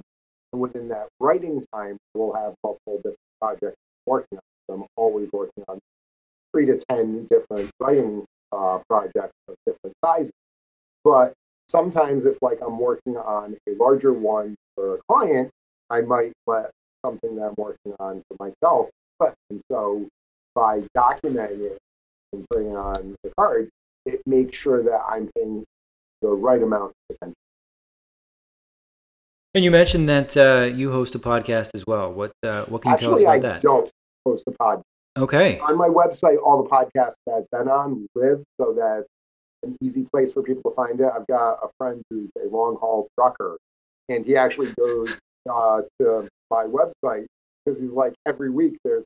And 0.53 0.61
within 0.61 0.87
that 0.89 1.09
writing 1.19 1.65
time, 1.75 1.97
we'll 2.13 2.33
have 2.33 2.53
multiple 2.63 2.97
different 2.97 3.17
projects 3.41 3.75
working 4.05 4.37
on. 4.37 4.73
I'm 4.73 4.85
always 4.95 5.27
working 5.33 5.65
on 5.67 5.77
three 6.53 6.67
to 6.67 6.79
10 6.89 7.27
different 7.29 7.69
writing 7.81 8.23
uh, 8.53 8.79
projects 8.87 9.35
of 9.49 9.55
different 9.65 9.93
sizes. 10.05 10.31
But 11.03 11.33
sometimes 11.69 12.25
if 12.25 12.37
like 12.41 12.59
I'm 12.61 12.79
working 12.79 13.17
on 13.17 13.57
a 13.67 13.71
larger 13.75 14.13
one 14.13 14.55
for 14.75 14.95
a 14.95 14.99
client, 15.09 15.49
I 15.89 16.01
might 16.01 16.33
let 16.47 16.71
something 17.05 17.35
that 17.35 17.43
I'm 17.43 17.55
working 17.57 17.93
on 17.99 18.23
for 18.27 18.37
myself. 18.39 18.89
But 19.19 19.33
and 19.49 19.61
so 19.71 20.07
by 20.55 20.81
documenting 20.95 21.71
it 21.71 21.77
and 22.33 22.45
putting 22.49 22.71
it 22.71 22.75
on 22.75 23.15
the 23.23 23.31
card, 23.37 23.69
it 24.05 24.21
makes 24.25 24.57
sure 24.57 24.83
that 24.83 25.01
I'm 25.07 25.29
paying 25.35 25.63
the 26.21 26.29
right 26.29 26.61
amount 26.61 26.91
of 27.09 27.15
attention. 27.15 27.35
And 29.53 29.65
you 29.65 29.71
mentioned 29.71 30.07
that 30.07 30.37
uh, 30.37 30.73
you 30.73 30.91
host 30.91 31.13
a 31.15 31.19
podcast 31.19 31.71
as 31.73 31.85
well. 31.85 32.11
What 32.13 32.31
uh, 32.43 32.63
what 32.65 32.81
can 32.81 32.91
you 32.91 32.93
Actually, 32.93 33.05
tell 33.05 33.13
us 33.15 33.21
about 33.21 33.31
I 33.31 33.39
that? 33.39 33.61
don't 33.61 33.91
host 34.25 34.45
a 34.47 34.51
podcast. 34.51 34.83
Okay. 35.17 35.59
On 35.59 35.77
my 35.77 35.89
website, 35.89 36.37
all 36.41 36.63
the 36.63 36.69
podcasts 36.69 37.15
that 37.25 37.33
I've 37.35 37.49
been 37.51 37.67
on 37.67 38.07
live 38.15 38.43
so 38.59 38.73
that 38.73 39.05
an 39.63 39.77
easy 39.81 40.05
place 40.11 40.33
for 40.33 40.43
people 40.43 40.71
to 40.71 40.75
find 40.75 40.99
it. 40.99 41.09
I've 41.13 41.27
got 41.27 41.59
a 41.63 41.69
friend 41.77 42.01
who's 42.09 42.29
a 42.43 42.47
long 42.47 42.77
haul 42.77 43.07
trucker, 43.17 43.57
and 44.09 44.25
he 44.25 44.35
actually 44.35 44.71
goes 44.73 45.17
uh, 45.49 45.81
to 45.99 46.27
my 46.49 46.65
website 46.65 47.25
because 47.65 47.79
he's 47.79 47.91
like, 47.91 48.13
every 48.25 48.49
week 48.49 48.77
there's 48.83 49.03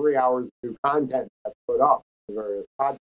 three 0.00 0.16
hours 0.16 0.46
of 0.46 0.50
new 0.62 0.76
content 0.84 1.28
that's 1.44 1.56
put 1.66 1.80
up 1.80 2.02
in 2.28 2.34
various 2.34 2.64
podcasts. 2.80 2.96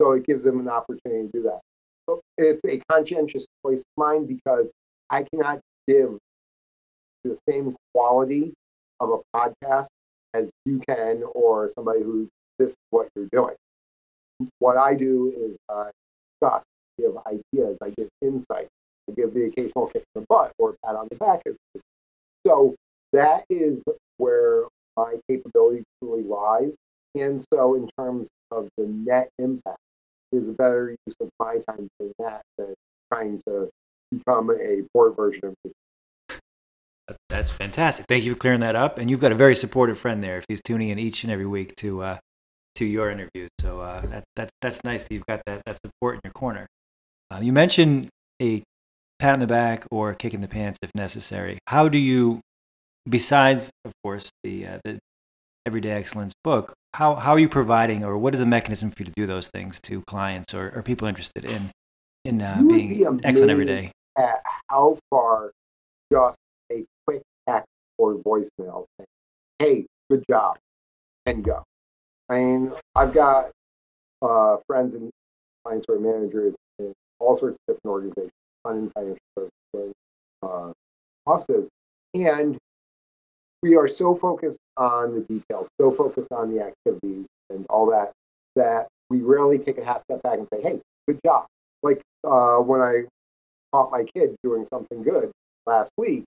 So 0.00 0.12
it 0.12 0.26
gives 0.26 0.44
him 0.44 0.60
an 0.60 0.68
opportunity 0.68 1.26
to 1.26 1.30
do 1.32 1.42
that. 1.44 1.60
So 2.08 2.20
it's 2.38 2.64
a 2.64 2.80
conscientious 2.90 3.46
choice 3.64 3.80
of 3.80 3.84
mine 3.96 4.26
because 4.26 4.72
I 5.10 5.24
cannot 5.24 5.60
give 5.86 6.18
the 7.24 7.38
same 7.48 7.76
quality 7.94 8.52
of 8.98 9.10
a 9.10 9.36
podcast 9.36 9.88
as 10.34 10.48
you 10.64 10.80
can 10.88 11.22
or 11.34 11.70
somebody 11.74 12.02
who 12.02 12.28
this 12.58 12.70
is 12.70 12.76
what 12.90 13.08
you're 13.14 13.28
doing. 13.32 13.54
What 14.58 14.76
I 14.76 14.94
do 14.94 15.32
is 15.36 15.56
I 15.68 15.90
discuss, 16.40 16.62
give 16.98 17.16
ideas, 17.26 17.78
I 17.82 17.90
give 17.90 18.08
insight, 18.22 18.68
I 19.08 19.12
give 19.14 19.34
the 19.34 19.44
occasional 19.44 19.86
kick 19.88 20.04
in 20.14 20.22
the 20.22 20.26
butt 20.28 20.52
or 20.58 20.76
pat 20.84 20.96
on 20.96 21.08
the 21.10 21.16
back. 21.16 21.42
So 22.46 22.74
that 23.12 23.44
is 23.50 23.84
where 24.16 24.64
my 24.96 25.16
capability 25.28 25.84
truly 26.02 26.22
lies. 26.22 26.74
And 27.14 27.44
so 27.52 27.74
in 27.74 27.88
terms 27.98 28.28
of 28.50 28.68
the 28.76 28.86
net 28.86 29.30
impact, 29.38 29.78
is 30.32 30.48
a 30.48 30.52
better 30.52 30.94
use 31.06 31.16
of 31.20 31.28
my 31.38 31.58
time 31.68 31.88
doing 31.98 32.12
that 32.18 32.42
than 32.56 32.74
trying 33.12 33.42
to 33.48 33.68
become 34.10 34.50
a 34.50 34.82
poor 34.94 35.10
version 35.10 35.40
of 35.44 35.54
me. 35.64 35.72
That's 37.28 37.50
fantastic. 37.50 38.06
Thank 38.08 38.24
you 38.24 38.34
for 38.34 38.38
clearing 38.38 38.60
that 38.60 38.76
up. 38.76 38.98
And 38.98 39.10
you've 39.10 39.20
got 39.20 39.32
a 39.32 39.36
very 39.36 39.56
supportive 39.56 39.98
friend 39.98 40.22
there 40.22 40.38
if 40.38 40.44
he's 40.48 40.60
tuning 40.62 40.90
in 40.90 40.98
each 40.98 41.24
and 41.24 41.32
every 41.32 41.46
week 41.46 41.74
to 41.76 42.02
uh, 42.02 42.18
to 42.80 42.86
your 42.86 43.10
interviews. 43.10 43.50
So 43.60 43.80
uh, 43.80 44.06
that, 44.06 44.24
that, 44.36 44.50
that's 44.62 44.82
nice 44.84 45.04
that 45.04 45.12
you've 45.12 45.26
got 45.26 45.42
that, 45.46 45.60
that 45.66 45.78
support 45.84 46.14
in 46.14 46.20
your 46.24 46.32
corner. 46.32 46.66
Uh, 47.30 47.40
you 47.42 47.52
mentioned 47.52 48.08
a 48.40 48.62
pat 49.18 49.34
on 49.34 49.40
the 49.40 49.46
back 49.46 49.84
or 49.90 50.14
kick 50.14 50.32
in 50.32 50.40
the 50.40 50.48
pants 50.48 50.78
if 50.80 50.90
necessary. 50.94 51.58
How 51.66 51.88
do 51.88 51.98
you, 51.98 52.40
besides, 53.06 53.70
of 53.84 53.92
course, 54.02 54.30
the, 54.42 54.66
uh, 54.66 54.78
the 54.82 54.98
Everyday 55.66 55.90
Excellence 55.90 56.32
book, 56.42 56.72
how, 56.94 57.16
how 57.16 57.32
are 57.32 57.38
you 57.38 57.50
providing 57.50 58.02
or 58.02 58.16
what 58.16 58.32
is 58.32 58.40
the 58.40 58.46
mechanism 58.46 58.90
for 58.90 59.02
you 59.02 59.06
to 59.06 59.12
do 59.14 59.26
those 59.26 59.48
things 59.48 59.78
to 59.82 60.02
clients 60.06 60.54
or, 60.54 60.72
or 60.74 60.82
people 60.82 61.06
interested 61.06 61.44
in, 61.44 61.70
in 62.24 62.40
uh, 62.40 62.62
being 62.66 62.88
be 62.88 63.06
excellent 63.24 63.50
every 63.50 63.66
day? 63.66 63.92
At 64.16 64.40
how 64.68 64.96
far 65.10 65.52
just 66.10 66.38
a 66.72 66.86
quick 67.06 67.20
text 67.46 67.68
or 67.98 68.14
voicemail 68.14 68.86
saying, 68.96 69.06
hey, 69.58 69.86
good 70.10 70.24
job, 70.30 70.56
and 71.26 71.44
go. 71.44 71.62
I 72.30 72.38
mean, 72.38 72.72
I've 72.94 73.12
got 73.12 73.50
uh, 74.22 74.58
friends 74.68 74.94
and 74.94 75.10
clients 75.64 75.86
managers 75.88 76.54
in 76.78 76.92
all 77.18 77.36
sorts 77.36 77.56
of 77.68 77.74
different 77.74 77.92
organizations, 77.92 78.30
fund 78.62 78.92
financial 78.94 79.18
services, 79.36 79.94
uh, 80.44 80.72
offices, 81.26 81.68
and 82.14 82.56
we 83.62 83.76
are 83.76 83.88
so 83.88 84.14
focused 84.14 84.60
on 84.76 85.14
the 85.14 85.20
details, 85.22 85.68
so 85.80 85.90
focused 85.90 86.28
on 86.30 86.54
the 86.54 86.62
activities 86.62 87.26
and 87.50 87.66
all 87.68 87.90
that, 87.90 88.12
that 88.54 88.86
we 89.10 89.20
rarely 89.22 89.58
take 89.58 89.78
a 89.78 89.84
half 89.84 90.02
step 90.02 90.22
back 90.22 90.38
and 90.38 90.46
say, 90.54 90.62
hey, 90.62 90.80
good 91.08 91.18
job. 91.24 91.46
Like 91.82 92.00
uh, 92.24 92.58
when 92.58 92.80
I 92.80 93.02
caught 93.72 93.90
my 93.90 94.04
kid 94.14 94.36
doing 94.44 94.66
something 94.66 95.02
good 95.02 95.32
last 95.66 95.90
week, 95.98 96.24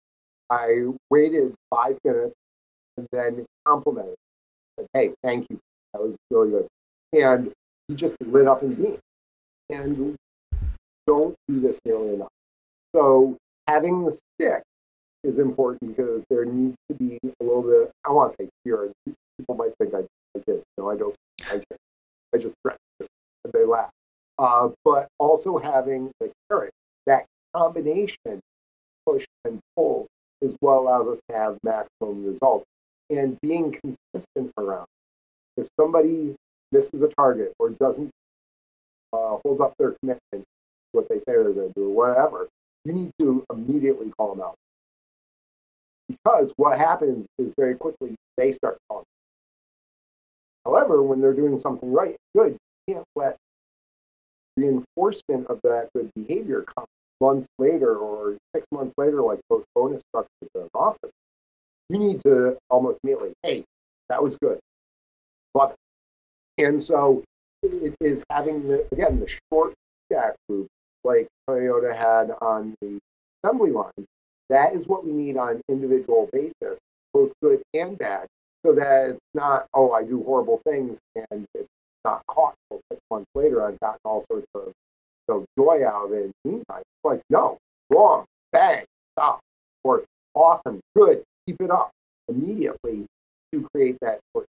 I 0.50 0.88
waited 1.10 1.54
five 1.70 1.98
minutes 2.04 2.36
and 2.98 3.08
then 3.14 3.46
complimented. 3.66 4.16
Said, 4.78 4.88
hey, 4.94 5.12
thank 5.24 5.50
you. 5.50 5.60
That 5.94 6.02
was 6.02 6.16
really 6.32 6.52
good. 6.52 6.68
And 7.14 7.52
he 7.88 7.96
just 7.96 8.16
lit 8.22 8.48
up 8.48 8.64
in 8.64 8.74
beams. 8.74 9.00
And 9.70 10.16
don't 11.08 11.36
do 11.48 11.60
this 11.60 11.80
nearly 11.86 12.14
enough. 12.14 12.30
So 12.96 13.38
having 13.68 14.06
the 14.06 14.12
stick 14.12 14.64
is 15.24 15.40
important 15.40 15.96
because 15.96 16.24
there 16.30 16.46
needs 16.46 16.76
to 16.90 16.96
be 16.96 17.20
a 17.24 17.44
little 17.44 17.64
bit, 17.64 17.92
I 18.06 18.12
want 18.12 18.32
to 18.32 18.44
say 18.44 18.50
fear. 18.64 18.92
People 19.38 19.56
might 19.56 19.74
think 19.80 19.94
I, 19.94 20.00
I 20.38 20.42
did. 20.46 20.62
No, 20.78 20.90
I 20.90 20.98
don't. 20.98 21.16
I, 21.50 21.56
did. 21.56 21.78
I 22.34 22.38
just 22.38 22.56
threatened 22.62 22.80
and 23.00 23.54
they 23.54 23.66
laugh. 23.66 23.90
Uh, 24.38 24.70
but 24.84 25.08
also 25.20 25.58
having 25.58 26.12
the 26.20 26.32
carrot, 26.50 26.72
that 27.06 27.26
combination, 27.56 28.40
push 29.06 29.26
and 29.46 29.60
pull, 29.76 30.08
is 30.42 30.56
what 30.60 30.78
allows 30.78 31.08
us 31.08 31.22
to 31.30 31.36
have 31.36 31.58
maximum 31.64 32.26
results. 32.26 32.66
And 33.10 33.40
being 33.42 33.78
consistent 33.84 34.52
around. 34.58 34.88
If 35.58 35.68
somebody 35.80 36.36
misses 36.72 37.02
a 37.02 37.08
target 37.10 37.54
or 37.60 37.70
doesn't 37.70 38.10
uh, 39.14 39.38
hold 39.44 39.62
up 39.62 39.74
their 39.78 39.92
commitment, 40.00 40.44
what 40.92 41.08
they 41.10 41.18
say 41.18 41.24
they're 41.28 41.52
going 41.52 41.68
to 41.68 41.74
do, 41.76 41.86
or 41.86 41.94
whatever, 41.94 42.48
you 42.86 42.94
need 42.94 43.12
to 43.20 43.44
immediately 43.52 44.12
call 44.18 44.34
them 44.34 44.44
out. 44.44 44.56
Because 46.08 46.52
what 46.58 46.78
happens 46.78 47.26
is 47.38 47.54
very 47.58 47.76
quickly 47.76 48.16
they 48.38 48.52
start 48.52 48.78
calling. 48.90 49.06
However, 50.66 51.02
when 51.02 51.22
they're 51.22 51.34
doing 51.34 51.60
something 51.60 51.92
right, 51.92 52.16
good, 52.36 52.58
you 52.88 52.96
can't 52.96 53.06
let 53.16 53.38
reinforcement 54.56 55.48
of 55.48 55.60
that 55.64 55.90
good 55.96 56.10
behavior 56.16 56.64
come 56.76 56.86
months 57.20 57.48
later 57.58 57.96
or 57.96 58.38
six 58.54 58.66
months 58.72 58.94
later, 58.98 59.22
like 59.22 59.40
those 59.50 59.64
bonus 59.74 60.02
structures 60.10 60.50
in 60.56 60.68
office. 60.74 61.12
You 61.90 61.98
need 61.98 62.22
to 62.22 62.58
almost 62.70 63.00
immediately, 63.04 63.34
hey, 63.44 63.64
that 64.10 64.22
was 64.22 64.38
good. 64.38 64.60
It. 65.56 65.76
And 66.58 66.82
so 66.82 67.24
it 67.62 67.96
is 68.00 68.24
having 68.30 68.68
the 68.68 68.88
again 68.92 69.20
the 69.20 69.28
short 69.52 69.74
feedback 70.10 70.36
loop 70.50 70.68
like 71.04 71.28
Toyota 71.50 71.96
had 71.96 72.32
on 72.42 72.76
the 72.82 73.00
assembly 73.44 73.72
line. 73.72 74.06
That 74.50 74.76
is 74.76 74.88
what 74.88 75.06
we 75.06 75.12
need 75.12 75.38
on 75.38 75.62
individual 75.68 76.30
basis, 76.32 76.80
both 77.14 77.32
good 77.42 77.62
and 77.74 77.98
bad, 77.98 78.28
so 78.66 78.74
that 78.76 79.12
it's 79.12 79.20
not, 79.34 79.68
oh, 79.74 79.92
I 79.92 80.04
do 80.04 80.24
horrible 80.24 80.62
things 80.66 81.00
and 81.16 81.46
it's 81.56 81.68
not 82.06 82.22
caught 82.28 82.54
until 82.70 82.82
six 82.92 83.02
months 83.10 83.30
later. 83.36 83.66
I've 83.66 83.80
gotten 83.80 84.00
all 84.06 84.24
sorts 84.30 84.48
of 84.54 84.72
know, 85.28 85.46
joy 85.58 85.86
out 85.86 86.06
of 86.06 86.14
it 86.14 86.32
meantime. 86.44 86.82
It's 86.82 87.06
like, 87.06 87.22
no, 87.30 87.58
wrong, 87.90 88.26
bang, 88.52 88.84
stop, 89.16 89.40
or 89.84 90.04
awesome, 90.34 90.80
good, 90.96 91.24
keep 91.46 91.62
it 91.62 91.72
up 91.72 91.92
immediately 92.28 93.06
to 93.54 93.68
create 93.74 93.98
that 94.02 94.20
push. 94.34 94.46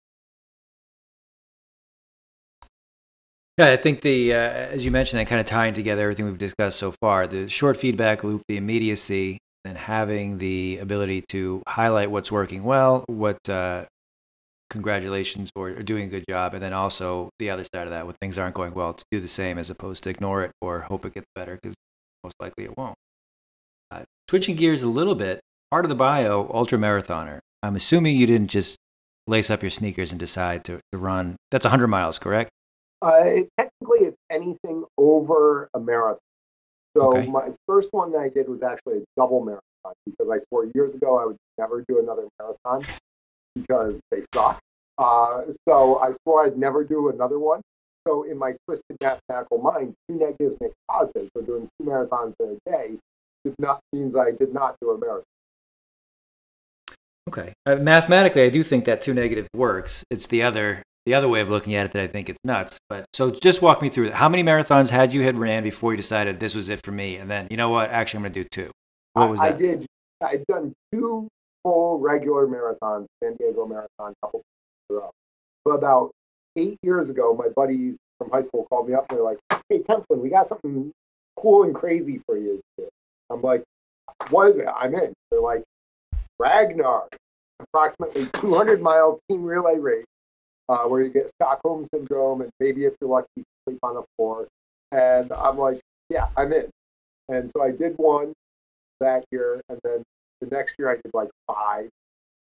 Yeah, 3.57 3.71
I 3.71 3.77
think 3.77 4.01
the 4.01 4.35
uh, 4.35 4.37
as 4.37 4.85
you 4.85 4.91
mentioned, 4.91 5.21
that 5.21 5.29
kind 5.29 5.41
of 5.41 5.47
tying 5.47 5.75
together 5.75 6.03
everything 6.03 6.27
we've 6.27 6.39
discussed 6.39 6.77
so 6.79 6.93
far, 7.01 7.29
the 7.29 7.49
short 7.49 7.77
feedback 7.77 8.25
loop, 8.25 8.43
the 8.49 8.57
immediacy, 8.57 9.39
and 9.65 9.79
having 9.79 10.39
the 10.39 10.79
ability 10.79 11.25
to 11.29 11.63
highlight 11.69 12.11
what's 12.11 12.33
working 12.33 12.65
well, 12.65 13.05
what 13.07 13.49
uh, 13.49 13.85
congratulations 14.71 15.51
or, 15.55 15.69
or 15.69 15.83
doing 15.83 16.05
a 16.05 16.09
good 16.09 16.25
job, 16.29 16.55
and 16.55 16.63
then 16.63 16.73
also 16.73 17.31
the 17.39 17.51
other 17.51 17.63
side 17.63 17.87
of 17.87 17.91
that, 17.91 18.07
when 18.07 18.17
things 18.21 18.39
aren't 18.39 18.57
going 18.57 18.75
well, 18.75 18.93
to 18.93 19.05
do 19.13 19.21
the 19.21 19.29
same 19.29 19.57
as 19.57 19.71
opposed 19.71 20.03
to 20.03 20.11
ignore 20.11 20.43
it 20.43 20.51
or 20.61 20.81
hope 20.81 21.07
it 21.07 21.15
gets 21.15 21.27
better 21.37 21.57
because 21.63 21.77
most 22.25 22.35
likely 22.41 22.65
it 22.65 22.77
won't. 22.77 22.97
Uh, 23.93 24.03
switching 24.29 24.57
gears 24.57 24.83
a 24.83 24.89
little 24.89 25.15
bit, 25.15 25.41
part 25.71 25.85
of 25.85 25.91
the 25.91 25.95
bio, 25.95 26.51
ultra 26.53 26.77
marathoner. 26.77 27.39
I'm 27.63 27.77
assuming 27.77 28.17
you 28.17 28.27
didn't 28.27 28.49
just 28.49 28.77
lace 29.29 29.49
up 29.49 29.63
your 29.63 29.71
sneakers 29.71 30.11
and 30.11 30.19
decide 30.19 30.65
to, 30.65 30.81
to 30.91 30.99
run. 30.99 31.37
That's 31.53 31.65
100 31.65 31.87
miles, 31.87 32.19
correct? 32.19 32.51
Uh, 33.05 33.21
it, 33.25 33.49
technically, 33.59 34.07
it's 34.09 34.17
anything 34.31 34.85
over 34.97 35.69
a 35.75 35.81
marathon. 35.81 36.19
So 36.97 37.09
Okay. 37.17 37.27
my 37.27 37.53
first 37.67 37.89
one 37.93 38.13
that 38.13 38.19
I 38.21 38.29
did 38.29 38.49
was 38.49 38.63
actually 38.63 38.99
a 38.99 39.05
double 39.17 39.41
marathon 39.45 39.93
because 40.07 40.31
I 40.31 40.39
swore 40.49 40.67
years 40.75 40.95
ago 40.95 41.19
I 41.19 41.27
would 41.27 41.37
never 41.59 41.85
do 41.89 41.99
another 41.99 42.27
marathon 42.39 42.87
because 43.55 44.01
they 44.11 44.23
suck. 44.35 44.59
Uh, 44.97 45.43
so 45.69 45.99
I 45.99 46.13
swore 46.23 46.47
I'd 46.47 46.57
never 46.57 46.85
do 46.85 47.09
another 47.11 47.39
one. 47.39 47.61
so 48.07 48.23
in 48.23 48.39
my 48.39 48.55
twisted 48.67 48.97
mathematical 49.03 49.59
mind, 49.59 49.95
two 50.09 50.17
negatives 50.17 50.57
make 50.61 50.73
positives. 50.91 51.31
So 51.37 51.43
doing 51.43 51.69
two 51.81 51.87
marathons 51.89 52.35
in 52.41 52.59
a 52.65 52.71
day 52.71 52.99
did 53.45 53.55
not 53.59 53.81
means 53.93 54.15
I 54.17 54.31
did 54.31 54.55
not 54.55 54.77
do 54.81 54.91
a 54.91 54.99
marathon. 54.99 55.25
Okay. 57.29 57.53
Uh, 57.67 57.77
mathematically, 57.77 58.43
I 58.45 58.51
do 58.51 58.63
think 58.63 58.85
that 58.85 59.03
two 59.03 59.15
negative 59.15 59.49
works. 59.55 60.05
It's 60.11 60.27
the 60.27 60.43
other 60.43 60.83
the 61.07 61.15
other 61.15 61.29
way 61.29 61.41
of 61.41 61.51
looking 61.51 61.75
at 61.75 61.87
it 61.87 61.93
that 61.93 62.03
I 62.03 62.07
think 62.07 62.29
it's 62.29 62.39
nuts. 62.45 62.79
But 62.89 63.07
so 63.13 63.31
just 63.31 63.63
walk 63.63 63.83
me 63.83 63.89
through 63.89 64.07
it. 64.07 64.15
How 64.15 64.29
many 64.29 64.43
marathons 64.43 64.91
had 64.91 65.13
you 65.13 65.23
had 65.23 65.39
ran 65.39 65.63
before 65.63 65.93
you 65.93 65.97
decided 65.97 66.41
this 66.41 66.55
was 66.55 66.69
it 66.69 66.83
for 66.83 66.93
me? 66.93 67.17
And 67.17 67.31
then 67.31 67.49
you 67.51 67.57
know 67.57 67.71
what? 67.71 67.91
Actually, 67.91 68.19
I'm 68.19 68.23
going 68.23 68.33
to 68.35 68.43
do 68.43 68.49
two. 68.51 68.71
What 69.13 69.31
was 69.31 69.41
I, 69.41 69.51
that? 69.51 69.55
I 69.55 69.59
did. 69.59 69.87
I'd 70.23 70.47
done 70.47 70.73
two 70.93 71.29
full 71.63 71.99
regular 71.99 72.47
marathons, 72.47 73.07
San 73.23 73.37
Diego 73.37 73.67
Marathon, 73.67 74.13
a 74.13 74.27
couple 74.27 74.43
in 74.91 74.97
a 74.97 74.99
row. 74.99 75.11
But 75.65 75.73
about 75.73 76.13
eight 76.57 76.79
years 76.83 77.11
ago, 77.11 77.35
my 77.35 77.49
buddies 77.49 77.97
from 78.19 78.31
high 78.31 78.43
school 78.43 78.67
called 78.71 78.89
me 78.89 78.95
up 78.95 79.07
and 79.11 79.19
they're 79.19 79.25
like, 79.25 79.39
"Hey, 79.69 79.81
Templin, 79.81 80.19
we 80.19 80.31
got 80.31 80.49
something 80.49 80.91
cool 81.37 81.65
and 81.65 81.75
crazy 81.75 82.21
for 82.27 82.37
you." 82.37 82.61
I'm 83.31 83.43
like, 83.43 83.63
"What 84.31 84.51
is 84.51 84.59
it?" 84.59 84.69
I'm 84.69 84.95
in. 84.95 85.13
They're 85.31 85.41
like, 85.41 85.65
"Ragnar, 86.39 87.09
approximately 87.61 88.27
200 88.41 88.81
mile 88.81 89.19
team 89.29 89.45
relay 89.45 89.79
race, 89.79 90.05
uh, 90.69 90.85
where 90.85 91.03
you 91.03 91.11
get 91.11 91.31
Stockholm 91.31 91.87
syndrome 91.93 92.41
and 92.43 92.51
maybe 92.61 92.85
if 92.85 92.95
you're 93.01 93.11
lucky, 93.11 93.29
you 93.37 93.45
sleep 93.69 93.79
on 93.83 93.95
the 93.95 94.05
floor." 94.17 94.49
And 94.93 95.31
I'm 95.33 95.59
like, 95.59 95.81
"Yeah, 96.09 96.27
I'm 96.37 96.53
in." 96.53 96.71
And 97.29 97.51
so 97.55 97.63
I 97.63 97.71
did 97.71 97.95
one 97.97 98.33
that 99.01 99.25
year, 99.33 99.61
and 99.69 99.79
then 99.85 100.03
the 100.41 100.47
next 100.49 100.75
year 100.79 100.91
I 100.91 100.95
did 100.97 101.13
like 101.15 101.31
five, 101.47 101.89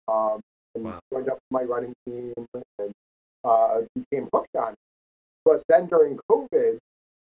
um, 0.08 0.40
and 0.74 0.84
Wow. 0.84 0.98
joined 1.12 1.28
up 1.28 1.34
with 1.34 1.50
my 1.50 1.62
running 1.62 1.94
team 2.06 2.32
and 2.78 2.92
uh, 3.44 3.80
became 3.94 4.28
hooked 4.32 4.54
on 4.56 4.72
it. 4.72 4.78
But 5.44 5.62
then 5.68 5.86
during 5.86 6.18
COVID, 6.30 6.78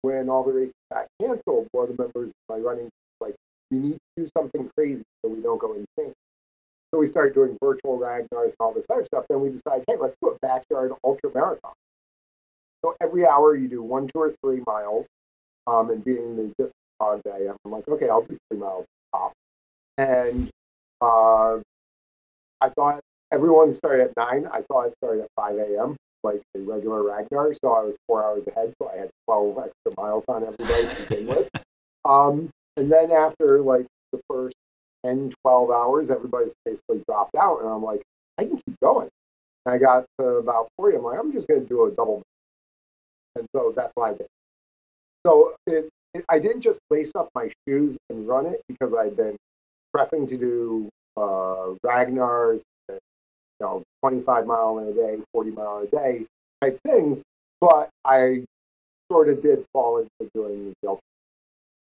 when 0.02 0.28
all 0.28 0.44
the 0.44 0.52
races 0.52 0.72
got 0.92 1.06
canceled, 1.20 1.68
one 1.72 1.90
of 1.90 1.96
the 1.96 2.02
members 2.02 2.28
of 2.28 2.34
my 2.48 2.56
running 2.56 2.84
team 2.84 2.90
was 3.20 3.28
like, 3.28 3.34
we 3.70 3.78
need 3.78 3.94
to 3.94 4.22
do 4.22 4.28
something 4.36 4.68
crazy 4.76 5.02
so 5.22 5.30
we 5.30 5.42
don't 5.42 5.60
go 5.60 5.72
insane. 5.72 6.12
So 6.94 7.00
we 7.00 7.08
started 7.08 7.34
doing 7.34 7.58
virtual 7.60 7.98
Ragnars 7.98 8.44
and 8.44 8.54
all 8.60 8.72
this 8.72 8.84
other 8.88 9.04
stuff. 9.04 9.24
Then 9.28 9.40
we 9.40 9.48
decided, 9.48 9.84
hey, 9.88 9.96
let's 10.00 10.14
do 10.22 10.28
a 10.30 10.38
backyard 10.40 10.92
ultra 11.02 11.28
marathon. 11.34 11.72
So 12.84 12.94
every 13.00 13.26
hour 13.26 13.56
you 13.56 13.66
do 13.66 13.82
one, 13.82 14.06
two, 14.06 14.20
or 14.20 14.32
three 14.44 14.62
miles. 14.64 15.08
Um, 15.66 15.90
and 15.90 16.04
being 16.04 16.36
the 16.36 16.52
distance 16.56 16.72
I 17.02 17.48
am, 17.48 17.56
I'm 17.64 17.72
like, 17.72 17.88
okay, 17.88 18.08
I'll 18.08 18.22
do 18.22 18.38
three 18.48 18.60
miles 18.60 18.84
top. 19.12 19.32
And 19.98 20.48
uh, 21.00 21.56
I 22.60 22.68
thought 22.76 23.00
everyone 23.32 23.74
started 23.74 24.10
at 24.10 24.16
nine. 24.16 24.46
I 24.46 24.60
thought 24.60 24.86
it 24.86 24.94
started 25.02 25.24
at 25.24 25.30
5 25.34 25.56
a.m., 25.56 25.96
like 26.22 26.42
a 26.56 26.60
regular 26.60 27.02
Ragnar. 27.02 27.54
So 27.54 27.72
I 27.72 27.82
was 27.82 27.96
four 28.06 28.22
hours 28.22 28.44
ahead. 28.46 28.72
So 28.80 28.88
I 28.88 28.98
had 28.98 29.10
12 29.26 29.58
extra 29.58 30.00
miles 30.00 30.24
on 30.28 30.44
every 30.44 30.64
day 30.64 30.94
to 30.94 31.06
begin 31.08 31.26
with. 31.26 31.48
Um, 32.06 32.50
and 32.76 32.92
then 32.92 33.10
after 33.10 33.62
like 33.62 33.86
the 34.12 34.20
first 34.28 34.54
10, 35.04 35.32
12 35.42 35.70
hours, 35.70 36.10
everybody's 36.10 36.52
basically 36.64 37.02
dropped 37.08 37.34
out. 37.36 37.60
And 37.60 37.68
I'm 37.68 37.82
like, 37.82 38.02
I 38.38 38.44
can 38.44 38.56
keep 38.56 38.78
going. 38.82 39.08
And 39.66 39.74
I 39.74 39.78
got 39.78 40.04
to 40.20 40.26
about 40.26 40.68
40. 40.76 40.96
I'm 40.98 41.04
like, 41.04 41.18
I'm 41.18 41.32
just 41.32 41.46
going 41.48 41.62
to 41.62 41.66
do 41.68 41.86
a 41.86 41.90
double. 41.90 42.22
And 43.36 43.46
so 43.54 43.72
that's 43.76 43.92
what 43.94 44.10
I 44.10 44.16
did. 44.16 44.26
So 45.26 45.54
it, 45.66 45.88
it, 46.14 46.24
I 46.28 46.38
didn't 46.38 46.60
just 46.60 46.80
lace 46.90 47.12
up 47.16 47.28
my 47.34 47.50
shoes 47.66 47.96
and 48.10 48.28
run 48.28 48.46
it 48.46 48.60
because 48.68 48.92
I'd 48.94 49.16
been 49.16 49.36
prepping 49.96 50.28
to 50.28 50.36
do 50.36 50.88
uh, 51.16 51.74
Ragnar's, 51.82 52.62
you 52.88 52.98
know, 53.60 53.82
25 54.02 54.46
mile 54.46 54.78
in 54.78 54.88
a 54.88 54.92
day, 54.92 55.22
40 55.32 55.50
mile 55.50 55.78
a 55.78 55.86
day 55.86 56.26
type 56.60 56.78
things. 56.86 57.22
But 57.60 57.88
I 58.04 58.44
sort 59.10 59.28
of 59.28 59.42
did 59.42 59.64
fall 59.72 59.98
into 59.98 60.30
doing 60.34 60.72
the 60.82 60.88
ultra. 60.88 61.02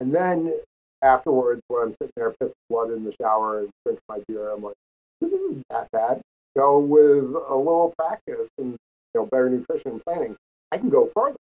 And 0.00 0.14
then 0.14 0.54
afterwards, 1.02 1.62
when 1.68 1.82
I'm 1.82 1.94
sitting 1.94 2.12
there 2.16 2.34
pissing 2.42 2.52
blood 2.68 2.90
in 2.90 3.04
the 3.04 3.14
shower 3.20 3.60
and 3.60 3.70
drinking 3.84 4.02
my 4.08 4.18
beer, 4.26 4.50
I'm 4.50 4.62
like, 4.62 4.74
this 5.20 5.32
isn't 5.32 5.64
that 5.70 5.90
bad. 5.92 6.20
Go 6.56 6.78
with 6.78 7.24
a 7.24 7.54
little 7.54 7.94
practice 7.98 8.48
and 8.58 8.72
you 8.72 8.76
know 9.14 9.26
better 9.26 9.48
nutrition 9.48 9.92
and 9.92 10.04
planning. 10.04 10.36
I 10.72 10.78
can 10.78 10.88
go 10.88 11.10
further. 11.14 11.36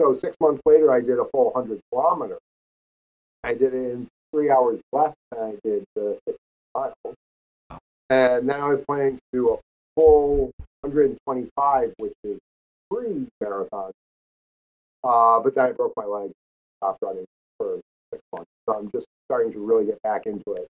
So 0.00 0.14
six 0.14 0.36
months 0.40 0.62
later, 0.66 0.92
I 0.92 1.00
did 1.00 1.18
a 1.18 1.24
full 1.26 1.52
100 1.52 1.80
kilometer. 1.90 2.38
I 3.44 3.54
did 3.54 3.74
it 3.74 3.92
in 3.92 4.08
three 4.32 4.50
hours 4.50 4.80
less 4.92 5.14
than 5.30 5.40
I 5.42 5.54
did 5.64 5.84
the 5.94 6.18
50 6.26 6.38
miles. 6.74 6.94
And 8.10 8.48
then 8.48 8.60
I 8.60 8.68
was 8.68 8.84
planning 8.86 9.16
to 9.16 9.20
do 9.32 9.50
a 9.54 9.58
full 9.96 10.52
125, 10.82 11.94
which 11.98 12.12
is 12.24 12.38
three 12.92 13.26
marathons. 13.42 13.92
Uh, 15.04 15.40
but 15.40 15.54
then 15.54 15.66
I 15.66 15.72
broke 15.72 15.94
my 15.96 16.04
leg, 16.04 16.30
stopped 16.78 17.02
running 17.02 17.26
six 18.12 18.22
months. 18.32 18.50
So 18.68 18.76
I'm 18.78 18.90
just 18.92 19.06
starting 19.30 19.52
to 19.52 19.58
really 19.58 19.86
get 19.86 20.00
back 20.02 20.26
into 20.26 20.52
it 20.54 20.66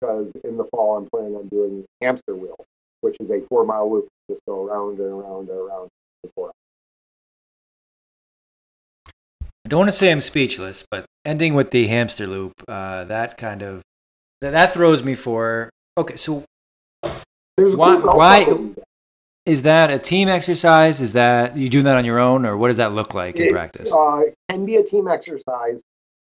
because 0.00 0.32
in 0.44 0.56
the 0.56 0.64
fall 0.64 0.96
I'm 0.96 1.06
planning 1.12 1.36
on 1.36 1.48
doing 1.48 1.84
hamster 2.02 2.34
wheel, 2.34 2.56
which 3.00 3.16
is 3.20 3.30
a 3.30 3.40
four 3.48 3.64
mile 3.64 3.90
loop, 3.90 4.08
just 4.30 4.42
go 4.46 4.66
around 4.66 4.98
and 4.98 5.08
around 5.08 5.48
and 5.48 5.58
around 5.58 5.88
hours. 6.38 6.52
I 9.64 9.68
don't 9.68 9.78
want 9.78 9.90
to 9.90 9.96
say 9.96 10.10
I'm 10.10 10.20
speechless, 10.20 10.84
but 10.90 11.04
ending 11.24 11.54
with 11.54 11.70
the 11.70 11.86
hamster 11.86 12.26
loop, 12.26 12.52
uh, 12.68 13.04
that 13.04 13.36
kind 13.38 13.62
of 13.62 13.82
that, 14.40 14.50
that 14.50 14.74
throws 14.74 15.02
me 15.02 15.14
for. 15.14 15.70
Okay, 15.96 16.16
so 16.16 16.44
There's 17.56 17.76
Why- 17.76 17.96
why- 17.96 18.44
buckle 18.44 18.60
you 18.60 18.68
get. 18.74 18.84
is 19.46 19.62
that 19.62 19.90
a 19.90 19.98
team 19.98 20.28
exercise? 20.28 21.00
Is 21.00 21.12
that 21.12 21.56
you 21.56 21.68
do 21.68 21.82
that 21.82 21.96
on 21.96 22.04
your 22.06 22.18
own, 22.18 22.46
or 22.46 22.56
what 22.56 22.68
does 22.68 22.78
that 22.78 22.92
look 22.94 23.12
like 23.14 23.36
in 23.36 23.52
practice? 23.52 23.92
Uh, 23.92 24.22
it 24.26 24.34
can 24.48 24.64
be 24.64 24.76
a 24.76 24.82
team 24.82 25.06
exercise. 25.08 25.82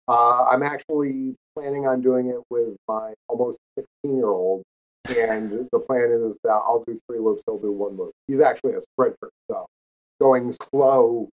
Uh, 0.06 0.44
I'm 0.44 0.62
actually 0.62 1.34
planning 1.56 1.86
on 1.86 2.00
doing 2.00 2.28
it 2.28 2.40
with 2.50 2.76
my 2.88 3.14
almost 3.28 3.58
16 3.78 4.16
year 4.16 4.28
old. 4.28 4.62
And 5.08 5.68
the 5.70 5.78
plan 5.78 6.10
is 6.26 6.38
that 6.44 6.50
I'll 6.50 6.82
do 6.86 6.98
three 7.06 7.18
loops, 7.18 7.42
he'll 7.46 7.58
do 7.58 7.72
one 7.72 7.96
loop. 7.96 8.12
He's 8.26 8.40
actually 8.40 8.72
a 8.72 8.80
sprinter. 8.82 9.30
So 9.50 9.66
going 10.20 10.54
slow 10.70 11.28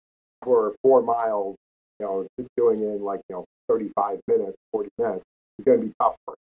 for 0.43 0.73
four 0.82 1.01
miles, 1.01 1.56
you 1.99 2.06
know, 2.06 2.27
doing 2.56 2.80
it 2.82 2.95
in 2.95 3.01
like, 3.03 3.19
you 3.30 3.36
know, 3.36 3.45
35 3.67 4.19
minutes, 4.27 4.56
40 4.71 4.89
minutes 4.97 5.23
is 5.60 5.65
going 5.65 5.82
to 5.82 5.86
be 5.88 5.93
tough 5.99 6.15
for 6.25 6.36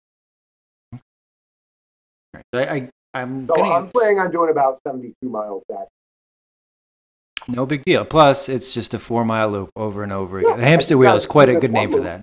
him. 0.93 1.01
I, 2.53 2.67
I 2.67 2.91
I'm 3.15 3.47
So 3.47 3.55
gonna, 3.55 3.73
I'm 3.73 3.89
planning 3.89 4.19
on 4.19 4.31
doing 4.31 4.51
about 4.51 4.79
72 4.87 5.15
miles 5.29 5.65
that. 5.69 5.89
No 7.49 7.67
big 7.67 7.85
deal. 7.85 8.05
Plus, 8.05 8.49
it's 8.49 8.73
just 8.73 8.95
a 8.95 8.99
four 8.99 9.25
mile 9.25 9.51
loop 9.51 9.71
over 9.77 10.03
and 10.03 10.13
over 10.13 10.41
Yeah, 10.41 10.49
again. 10.49 10.61
The 10.61 10.67
hamster 10.67 10.99
wheel 10.99 11.17
is 11.17 11.27
quite 11.27 11.49
a 11.49 11.57
good 11.57 11.73
name 11.73 11.91
for 11.91 12.01
that. 12.01 12.23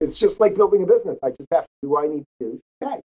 It's 0.00 0.16
just 0.16 0.40
like 0.40 0.54
building 0.54 0.82
a 0.82 0.86
business. 0.86 1.18
I 1.22 1.30
just 1.30 1.48
have 1.52 1.64
to 1.64 1.70
do 1.82 1.88
what 1.90 2.04
I 2.04 2.08
need 2.08 2.24
to 2.40 2.46
do. 2.46 2.60
Okay. 2.82 3.00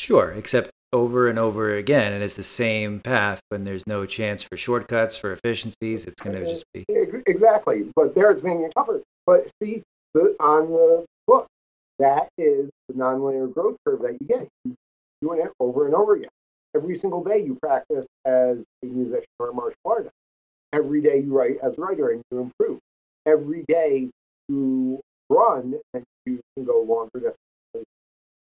Sure, 0.00 0.32
except 0.32 0.70
over 0.92 1.28
and 1.28 1.38
over 1.38 1.74
again, 1.76 2.12
and 2.12 2.22
it's 2.22 2.34
the 2.34 2.42
same 2.42 3.00
path 3.00 3.40
when 3.48 3.64
there's 3.64 3.86
no 3.86 4.06
chance 4.06 4.42
for 4.42 4.56
shortcuts 4.56 5.16
for 5.16 5.32
efficiencies. 5.32 6.06
It's 6.06 6.20
going 6.22 6.36
to 6.36 6.48
just 6.48 6.64
be 6.72 6.84
Exactly, 7.26 7.90
but 7.96 8.14
there 8.14 8.30
it's 8.30 8.40
being 8.40 8.70
covered. 8.76 9.02
But 9.26 9.50
see, 9.62 9.82
the, 10.12 10.36
on 10.38 10.68
the 10.70 11.04
book, 11.26 11.46
that 11.98 12.28
is 12.38 12.70
the 12.88 12.94
nonlinear 12.94 13.52
growth 13.52 13.76
curve 13.84 14.02
that 14.02 14.12
you 14.20 14.26
get. 14.26 14.48
You 14.64 14.76
doing 15.20 15.40
it 15.40 15.50
over 15.58 15.86
and 15.86 15.94
over 15.94 16.14
again. 16.14 16.28
Every 16.74 16.96
single 16.96 17.22
day 17.22 17.38
you 17.38 17.56
practice 17.62 18.06
as 18.24 18.58
a 18.82 18.86
musician 18.86 19.26
or 19.38 19.50
a 19.50 19.52
martial 19.52 19.78
artist. 19.84 20.14
Every 20.72 21.00
day 21.00 21.20
you 21.20 21.36
write 21.36 21.58
as 21.62 21.78
a 21.78 21.80
writer 21.80 22.10
and 22.10 22.22
you 22.30 22.40
improve. 22.40 22.80
Every 23.26 23.64
day 23.68 24.10
you 24.48 25.00
run 25.30 25.80
and 25.94 26.04
you 26.26 26.40
can 26.56 26.64
go 26.64 26.82
longer 26.82 27.10
distances, 27.14 27.86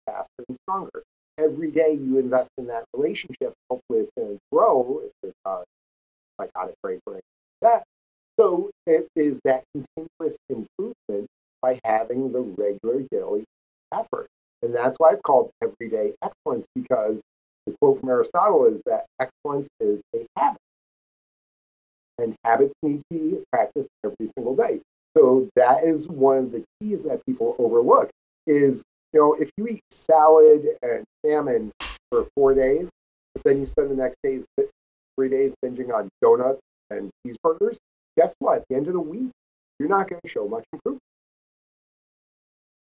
faster 0.06 0.46
and 0.48 0.58
stronger. 0.64 1.04
Every 1.38 1.72
day 1.72 1.94
you 1.94 2.18
invest 2.18 2.50
in 2.58 2.68
that 2.68 2.86
relationship. 2.96 3.54
Hopefully 3.70 4.02
it's 4.02 4.12
going 4.18 4.36
to 4.36 4.40
grow. 4.52 5.02
If 5.04 5.12
there's 5.22 5.34
a 5.46 5.64
psychotic 6.40 6.76
break 6.82 7.00
or 7.06 7.14
anything 7.14 7.24
like 7.62 7.74
that. 7.74 7.84
So 8.40 8.72
it 8.88 9.08
is 9.16 9.40
that 9.44 9.64
continuous 9.74 10.38
improvement 10.50 11.28
by 11.62 11.80
having 11.84 12.32
the 12.32 12.42
regular 12.42 13.02
daily 13.12 13.44
effort. 13.94 14.28
And 14.62 14.74
that's 14.74 14.98
why 14.98 15.12
it's 15.14 15.22
called 15.22 15.52
everyday 15.62 16.14
excellence, 16.24 16.66
because 16.76 17.22
the 17.66 17.76
quote 17.82 18.00
from 18.00 18.10
Aristotle 18.10 18.66
is 18.66 18.82
that 18.86 19.06
excellence 19.20 19.68
is 19.80 20.02
a 20.16 20.26
habit. 20.38 20.62
And 22.18 22.36
habits 22.46 22.74
need 22.82 23.02
to 23.12 23.18
be 23.18 23.38
practiced 23.52 23.90
every 24.04 24.32
single 24.38 24.56
day. 24.56 24.80
So 25.18 25.50
that 25.56 25.84
is 25.84 26.08
one 26.08 26.38
of 26.38 26.52
the 26.52 26.64
keys 26.80 27.04
that 27.04 27.26
people 27.26 27.56
overlook 27.60 28.10
is, 28.48 28.84
you 29.14 29.20
know, 29.20 29.34
if 29.34 29.50
you 29.58 29.68
eat 29.68 29.82
salad 29.92 30.66
and 30.82 31.04
salmon 31.26 31.72
for 32.12 32.28
four 32.36 32.54
days, 32.54 32.90
but 33.34 33.44
then 33.44 33.60
you 33.60 33.68
spend 33.68 33.92
the 33.92 33.96
next 33.96 34.18
days, 34.24 34.44
three 35.16 35.30
days 35.30 35.54
binging 35.64 35.94
on 35.94 36.10
donuts 36.22 36.62
and 36.90 37.10
cheeseburgers, 37.26 37.78
guess 38.18 38.34
what? 38.40 38.60
At 38.60 38.66
the 38.70 38.76
end 38.76 38.88
of 38.88 38.94
the 38.94 39.00
week, 39.00 39.32
you're 39.80 39.90
not 39.90 40.10
going 40.10 40.22
to 40.24 40.30
show 40.30 40.48
much 40.48 40.64
improvement. 40.72 41.02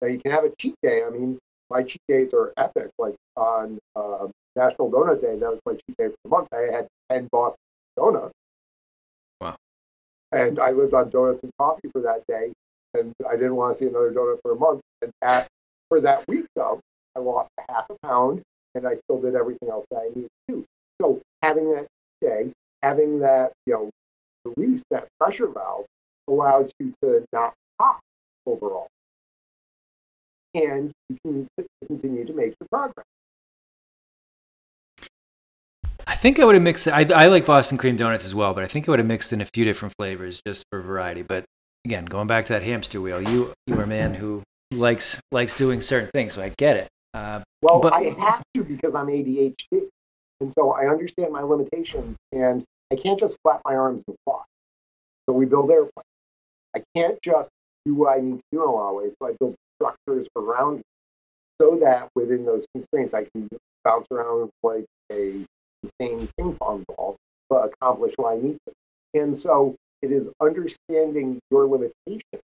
Now 0.02 0.08
you 0.08 0.20
can 0.20 0.32
have 0.32 0.44
a 0.44 0.52
cheat 0.60 0.76
day. 0.82 1.04
I 1.06 1.10
mean, 1.10 1.40
my 1.70 1.84
cheat 1.84 2.02
days 2.08 2.34
are 2.34 2.54
epic. 2.58 2.90
Like 2.98 3.16
on 3.36 3.80
uh, 3.96 4.28
National 4.56 4.92
Donut 4.92 5.22
Day, 5.22 5.38
that 5.38 5.50
was 5.50 5.60
my 5.66 5.74
cheat 5.74 5.98
day 5.98 6.08
for 6.08 6.16
the 6.24 6.30
month. 6.30 6.48
I 6.54 6.74
had 6.74 6.88
ten 7.12 7.28
Boston 7.32 7.58
donuts. 7.98 8.34
Wow. 9.42 9.58
And 10.32 10.60
I 10.60 10.72
lived 10.72 10.94
on 10.94 11.10
donuts 11.10 11.44
and 11.44 11.52
coffee 11.60 11.90
for 11.92 12.02
that 12.02 12.24
day, 12.28 12.54
and 12.94 13.14
I 13.28 13.36
didn't 13.36 13.56
want 13.56 13.76
to 13.76 13.80
see 13.80 13.90
another 13.90 14.12
donut 14.12 14.42
for 14.42 14.52
a 14.52 14.56
month. 14.56 14.82
And 15.02 15.12
at, 15.22 15.48
for 15.90 16.00
that 16.02 16.28
week, 16.28 16.46
though, 16.56 16.80
I 17.16 17.20
lost 17.20 17.50
a 17.60 17.72
half 17.72 17.86
a 17.90 17.96
pound, 18.06 18.42
and 18.74 18.88
I 18.88 18.96
still 18.96 19.22
did 19.22 19.36
everything 19.36 19.70
else 19.70 19.86
that 19.92 19.98
I 19.98 20.08
needed 20.10 20.30
to 20.48 20.56
do. 20.56 20.66
So 21.02 21.22
having 21.42 21.74
that 21.76 21.88
day, 22.22 22.52
having 22.82 23.20
that, 23.20 23.52
you 23.66 23.74
know, 23.74 23.90
release, 24.46 24.84
that 24.92 25.08
pressure 25.20 25.48
valve, 25.48 25.86
allows 26.28 26.72
you 26.80 26.94
to 27.04 27.26
not 27.32 27.54
pop 27.80 28.00
overall. 28.46 28.88
And 30.54 30.92
you 31.10 31.18
can 31.24 31.48
continue 31.88 32.26
to 32.26 32.34
make 32.34 32.56
your 32.60 32.68
progress. 32.72 33.06
I 36.08 36.16
think 36.16 36.40
I 36.40 36.46
would 36.46 36.56
have 36.56 36.64
mixed. 36.64 36.88
I, 36.88 37.02
I 37.14 37.28
like 37.28 37.46
Boston 37.46 37.78
cream 37.78 37.98
donuts 37.98 38.26
as 38.26 38.36
well, 38.36 38.54
but 38.54 38.64
I 38.64 38.68
think 38.68 38.88
I 38.88 38.92
would 38.92 39.00
have 39.00 39.08
mixed 39.08 39.34
in 39.34 39.42
a 39.42 39.46
few 39.46 39.66
different 39.66 39.94
flavors 39.98 40.42
just 40.46 40.64
for 40.70 40.82
variety. 40.82 41.24
But 41.24 41.46
again, 41.84 42.06
going 42.06 42.28
back 42.28 42.46
to 42.46 42.54
that 42.54 42.64
hamster 42.64 43.02
wheel, 43.02 43.22
you 43.22 43.54
you 43.66 43.80
are 43.80 43.84
a 43.84 43.88
man 43.88 44.14
who 44.14 44.44
likes 44.72 45.20
likes 45.32 45.56
doing 45.56 45.82
certain 45.82 46.10
things, 46.14 46.34
so 46.34 46.44
I 46.44 46.52
get 46.58 46.78
it. 46.78 46.88
Uh, 47.14 47.42
well, 47.62 47.80
but, 47.80 47.94
I 47.94 48.16
have 48.20 48.44
to 48.54 48.64
because 48.64 48.94
I'm 48.94 49.08
ADHD, 49.08 49.88
and 50.42 50.54
so 50.58 50.74
I 50.74 50.88
understand 50.88 51.34
my 51.34 51.42
limitations, 51.42 52.18
and 52.32 52.64
I 52.92 52.96
can't 52.96 53.20
just 53.20 53.38
flap 53.42 53.62
my 53.66 53.76
arms 53.76 54.04
and 54.08 54.16
fly. 54.26 54.44
So 55.28 55.34
we 55.34 55.46
build 55.46 55.72
airplanes. 55.72 56.06
I 56.76 56.84
can't 56.96 57.18
just 57.24 57.50
do 57.86 57.96
what 57.96 58.18
I 58.18 58.22
need 58.22 58.38
to 58.38 58.44
do 58.52 58.64
in 58.64 58.70
a 58.70 58.72
lot 58.72 58.90
of 58.90 58.96
ways. 58.96 59.14
So 59.20 59.28
I 59.28 59.34
build 59.40 59.56
structures 59.80 60.28
around 60.36 60.80
it 60.80 60.86
so 61.60 61.80
that 61.82 62.10
within 62.16 62.46
those 62.46 62.66
constraints, 62.76 63.14
I 63.14 63.24
can 63.24 63.48
bounce 63.84 64.08
around 64.12 64.50
like 64.62 64.86
a 65.12 65.46
insane 66.00 66.28
ping 66.38 66.56
pong 66.58 66.84
ball, 66.88 67.16
but 67.50 67.72
accomplish 67.74 68.14
what 68.18 68.34
I 68.34 68.42
need 68.42 68.58
to. 68.68 69.22
And 69.22 69.38
so 69.38 69.76
it 70.02 70.12
is 70.12 70.28
understanding 70.42 71.40
your 71.50 71.68
limitations, 71.68 72.44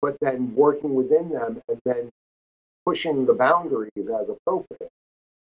but 0.00 0.16
then 0.20 0.54
working 0.54 0.94
within 0.94 1.30
them 1.30 1.60
and 1.68 1.78
then 1.84 2.10
pushing 2.84 3.26
the 3.26 3.34
boundaries 3.34 3.90
as 3.96 4.28
appropriate. 4.28 4.90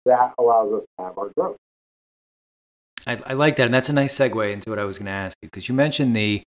That 0.07 0.35
allows 0.39 0.73
us 0.73 0.87
to 0.99 1.05
have 1.05 1.19
our 1.19 1.31
growth. 1.37 1.57
I, 3.07 3.21
I 3.27 3.33
like 3.35 3.57
that, 3.57 3.67
and 3.67 3.75
that's 3.75 3.89
a 3.89 3.93
nice 3.93 4.17
segue 4.17 4.53
into 4.53 4.71
what 4.71 4.79
I 4.79 4.85
was 4.85 4.99
going 4.99 5.07
to 5.07 5.13
ask 5.13 5.37
you 5.43 5.49
because 5.49 5.69
you 5.69 5.75
mentioned 5.75 6.15
the 6.15 6.43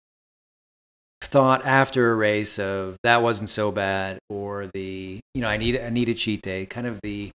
thought 1.21 1.65
after 1.65 2.11
a 2.11 2.15
race 2.15 2.59
of 2.59 2.97
that 3.03 3.21
wasn't 3.21 3.49
so 3.49 3.71
bad, 3.71 4.19
or 4.29 4.67
the 4.73 5.19
you 5.33 5.41
know 5.41 5.47
I 5.47 5.57
need 5.57 5.79
I 5.79 5.89
need 5.89 6.09
a 6.09 6.13
cheat 6.13 6.41
day, 6.41 6.65
kind 6.65 6.87
of 6.87 6.99
the 7.01 7.31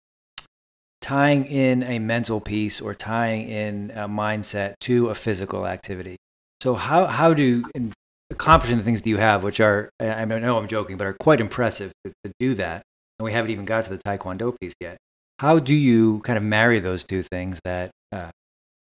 tying 1.01 1.45
in 1.45 1.83
a 1.83 1.99
mental 1.99 2.39
piece 2.39 2.79
or 2.79 2.93
tying 2.93 3.49
in 3.49 3.91
a 3.91 4.07
mindset 4.07 4.75
to 4.81 5.09
a 5.09 5.15
physical 5.15 5.65
activity. 5.67 6.17
So 6.61 6.75
how 6.75 7.07
how 7.07 7.33
do 7.33 7.63
in 7.73 7.91
accomplishing 8.29 8.77
the 8.77 8.83
things 8.83 9.01
that 9.01 9.09
you 9.09 9.17
have, 9.17 9.43
which 9.43 9.59
are 9.59 9.89
I 9.99 10.23
know 10.25 10.57
I'm 10.57 10.67
joking, 10.67 10.97
but 10.97 11.07
are 11.07 11.15
quite 11.19 11.41
impressive 11.41 11.91
to, 12.05 12.13
to 12.23 12.31
do 12.39 12.55
that, 12.55 12.83
and 13.19 13.25
we 13.25 13.33
haven't 13.33 13.51
even 13.51 13.65
got 13.65 13.83
to 13.85 13.89
the 13.89 13.97
taekwondo 13.97 14.57
piece 14.59 14.73
yet. 14.79 14.97
How 15.39 15.59
do 15.59 15.73
you 15.73 16.19
kind 16.19 16.37
of 16.37 16.43
marry 16.43 16.79
those 16.79 17.03
two 17.03 17.23
things? 17.23 17.59
That 17.65 17.89
uh, 18.11 18.29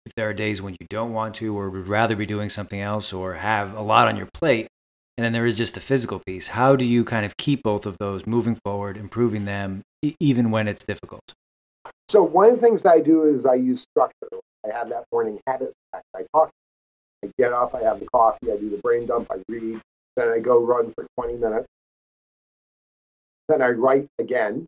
if 0.06 0.14
there 0.16 0.28
are 0.30 0.34
days 0.34 0.62
when 0.62 0.76
you 0.80 0.88
don't 0.90 1.14
want 1.14 1.36
to, 1.36 1.56
or 1.56 1.70
would 1.70 1.88
rather 1.88 2.16
be 2.16 2.26
doing 2.26 2.50
something 2.50 2.82
else, 2.82 3.14
or 3.14 3.36
have 3.36 3.76
a 3.76 3.82
lot 3.82 4.08
on 4.08 4.18
your 4.18 4.30
plate, 4.34 4.68
and 5.18 5.24
then 5.24 5.32
there 5.32 5.46
is 5.46 5.58
just 5.58 5.76
the 5.76 5.80
physical 5.80 6.22
piece. 6.26 6.50
How 6.50 6.76
do 6.76 6.86
you 6.86 7.04
kind 7.04 7.26
of 7.26 7.38
keep 7.38 7.62
both 7.62 7.86
of 7.86 7.98
those 8.00 8.26
moving 8.26 8.58
forward, 8.66 8.98
improving 8.98 9.46
them, 9.46 9.84
e- 10.02 10.16
even 10.20 10.50
when 10.50 10.68
it's 10.68 10.84
difficult? 10.84 11.34
So 12.10 12.24
one 12.24 12.50
of 12.50 12.56
the 12.56 12.62
things 12.62 12.88
I 12.88 13.02
do 13.02 13.26
is 13.26 13.46
I 13.46 13.54
use 13.54 13.84
structure. 13.84 14.30
I 14.66 14.76
have 14.76 14.90
that 14.90 15.04
morning 15.12 15.40
habit 15.46 15.76
stack 15.94 16.02
I 16.16 16.24
talk. 16.34 16.50
I 17.24 17.30
get 17.38 17.54
up, 17.54 17.76
I 17.76 17.84
have 17.84 18.00
the 18.00 18.08
coffee, 18.08 18.52
I 18.52 18.58
do 18.58 18.72
the 18.72 18.78
brain 18.78 19.06
dump, 19.06 19.28
I 19.30 19.36
read, 19.48 19.80
then 20.16 20.30
I 20.30 20.40
go 20.40 20.60
run 20.60 20.92
for 20.94 21.06
20 21.20 21.38
minutes. 21.38 21.68
Then 23.48 23.62
I 23.62 23.70
write 23.70 24.08
again. 24.18 24.66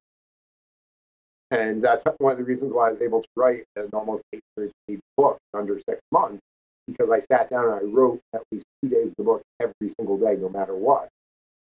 And 1.50 1.84
that's 1.84 2.04
one 2.20 2.34
of 2.34 2.38
the 2.38 2.44
reasons 2.44 2.74
why 2.74 2.90
I 2.90 2.92
was 2.92 3.02
able 3.02 3.24
to 3.24 3.28
write 3.36 3.64
an 3.76 3.90
almost 3.92 4.22
800 4.32 4.72
page 4.88 5.00
book 5.18 5.40
in 5.54 5.60
under 5.60 5.80
six 5.90 6.00
months, 6.12 6.42
because 6.88 7.10
I 7.10 7.22
sat 7.22 7.50
down 7.50 7.66
and 7.66 7.74
I 7.74 7.84
wrote 7.84 8.20
at 8.36 8.44
least 8.52 8.66
two 8.84 8.90
days 8.90 9.08
of 9.08 9.16
the 9.18 9.24
book 9.24 9.42
every 9.60 9.92
single 9.98 10.18
day, 10.20 10.36
no 10.40 10.50
matter 10.50 10.76
what. 10.76 11.10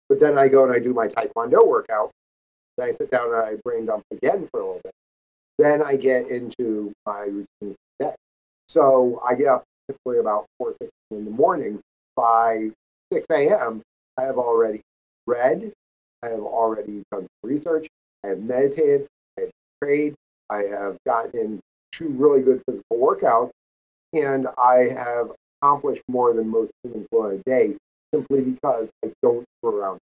But 0.09 0.19
then 0.19 0.37
I 0.37 0.49
go 0.49 0.65
and 0.65 0.73
I 0.73 0.79
do 0.79 0.93
my 0.93 1.07
Taekwondo 1.07 1.65
workout. 1.65 2.11
Then 2.77 2.89
I 2.89 2.91
sit 2.91 3.09
down 3.09 3.27
and 3.27 3.35
I 3.35 3.55
brain 3.63 3.85
dump 3.85 4.03
again 4.11 4.49
for 4.51 4.59
a 4.59 4.65
little 4.65 4.81
bit. 4.83 4.91
Then 5.61 5.83
I 5.83 5.95
get 5.95 6.27
into 6.27 6.91
my 7.05 7.19
routine 7.19 7.75
day. 7.99 8.15
So 8.67 9.21
I 9.23 9.35
get 9.35 9.45
up 9.45 9.63
typically 9.87 10.17
about 10.17 10.47
4.15 10.59 10.89
in 11.11 11.25
the 11.25 11.29
morning. 11.29 11.79
By 12.15 12.71
6 13.13 13.27
a.m., 13.29 13.83
I 14.17 14.23
have 14.23 14.39
already 14.39 14.81
read, 15.27 15.71
I 16.23 16.29
have 16.29 16.39
already 16.39 17.03
done 17.11 17.27
research, 17.43 17.87
I 18.23 18.29
have 18.29 18.39
meditated, 18.39 19.05
I 19.37 19.41
have 19.41 19.49
prayed, 19.79 20.15
I 20.49 20.63
have 20.63 20.97
gotten 21.05 21.39
in 21.39 21.59
two 21.91 22.09
really 22.09 22.41
good 22.41 22.63
physical 22.65 22.97
workouts, 22.97 23.51
and 24.13 24.47
I 24.57 24.89
have 24.89 25.31
accomplished 25.61 26.01
more 26.07 26.33
than 26.33 26.49
most 26.49 26.71
humans 26.83 27.05
will 27.11 27.27
in 27.29 27.39
a 27.39 27.43
day 27.43 27.75
simply 28.11 28.41
because 28.41 28.89
I 29.05 29.11
don't 29.21 29.45
screw 29.59 29.77
around. 29.77 29.99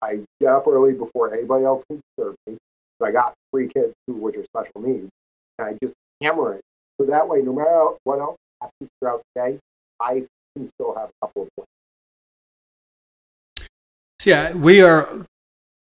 I 0.00 0.20
get 0.40 0.52
up 0.52 0.68
early 0.68 0.92
before 0.92 1.34
anybody 1.34 1.64
else 1.64 1.82
can 1.88 2.00
disturb 2.16 2.36
me. 2.46 2.56
I 3.02 3.12
got 3.12 3.34
three 3.52 3.68
kids 3.68 3.94
who 4.06 4.14
which 4.14 4.36
are 4.36 4.44
special 4.44 4.82
needs, 4.82 5.08
and 5.58 5.68
I 5.68 5.78
just 5.82 5.94
hammer 6.22 6.54
it. 6.54 6.62
So 7.00 7.06
that 7.06 7.28
way, 7.28 7.40
no 7.40 7.52
matter 7.52 7.96
what 8.04 8.18
else 8.20 8.36
happens 8.60 8.90
throughout 9.00 9.22
the 9.34 9.40
day, 9.40 9.58
I 10.00 10.26
can 10.56 10.66
still 10.66 10.94
have 10.94 11.08
a 11.08 11.26
couple 11.26 11.42
of 11.42 11.48
points. 11.56 11.70
So 14.20 14.30
yeah, 14.30 14.52
we 14.52 14.82
are 14.82 15.26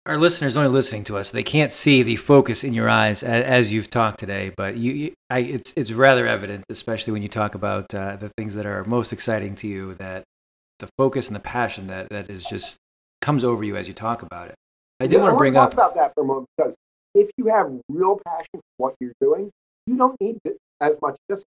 our 0.06 0.18
listeners 0.18 0.56
only 0.56 0.70
listening 0.70 1.04
to 1.04 1.16
us; 1.16 1.30
they 1.30 1.42
can't 1.42 1.70
see 1.70 2.02
the 2.02 2.16
focus 2.16 2.64
in 2.64 2.72
your 2.72 2.88
eyes 2.88 3.22
as, 3.22 3.44
as 3.44 3.72
you've 3.72 3.90
talked 3.90 4.18
today. 4.18 4.50
But 4.56 4.76
you, 4.76 5.14
I, 5.30 5.40
it's 5.40 5.72
it's 5.76 5.92
rather 5.92 6.26
evident, 6.26 6.64
especially 6.68 7.12
when 7.12 7.22
you 7.22 7.28
talk 7.28 7.54
about 7.54 7.94
uh, 7.94 8.16
the 8.16 8.30
things 8.36 8.54
that 8.54 8.66
are 8.66 8.84
most 8.84 9.12
exciting 9.12 9.54
to 9.56 9.68
you, 9.68 9.94
that 9.94 10.24
the 10.80 10.88
focus 10.98 11.28
and 11.28 11.36
the 11.36 11.40
passion 11.40 11.86
that 11.86 12.08
that 12.10 12.28
is 12.30 12.44
just 12.44 12.76
comes 13.20 13.44
over 13.44 13.62
you 13.64 13.76
as 13.76 13.86
you 13.86 13.92
talk 13.92 14.22
about 14.22 14.48
it. 14.48 14.54
I 14.98 15.06
did 15.06 15.16
yeah, 15.16 15.22
want 15.22 15.34
to 15.34 15.38
bring 15.38 15.52
talk 15.52 15.68
up 15.68 15.72
about 15.74 15.94
that 15.94 16.14
for 16.14 16.22
a 16.22 16.24
moment 16.24 16.48
because 16.56 16.74
if 17.16 17.30
you 17.38 17.46
have 17.46 17.72
real 17.88 18.20
passion 18.24 18.46
for 18.54 18.60
what 18.76 18.94
you're 19.00 19.12
doing, 19.20 19.50
you 19.86 19.96
don't 19.96 20.16
need 20.20 20.38
as 20.80 20.98
much 21.00 21.16
discipline. 21.28 21.46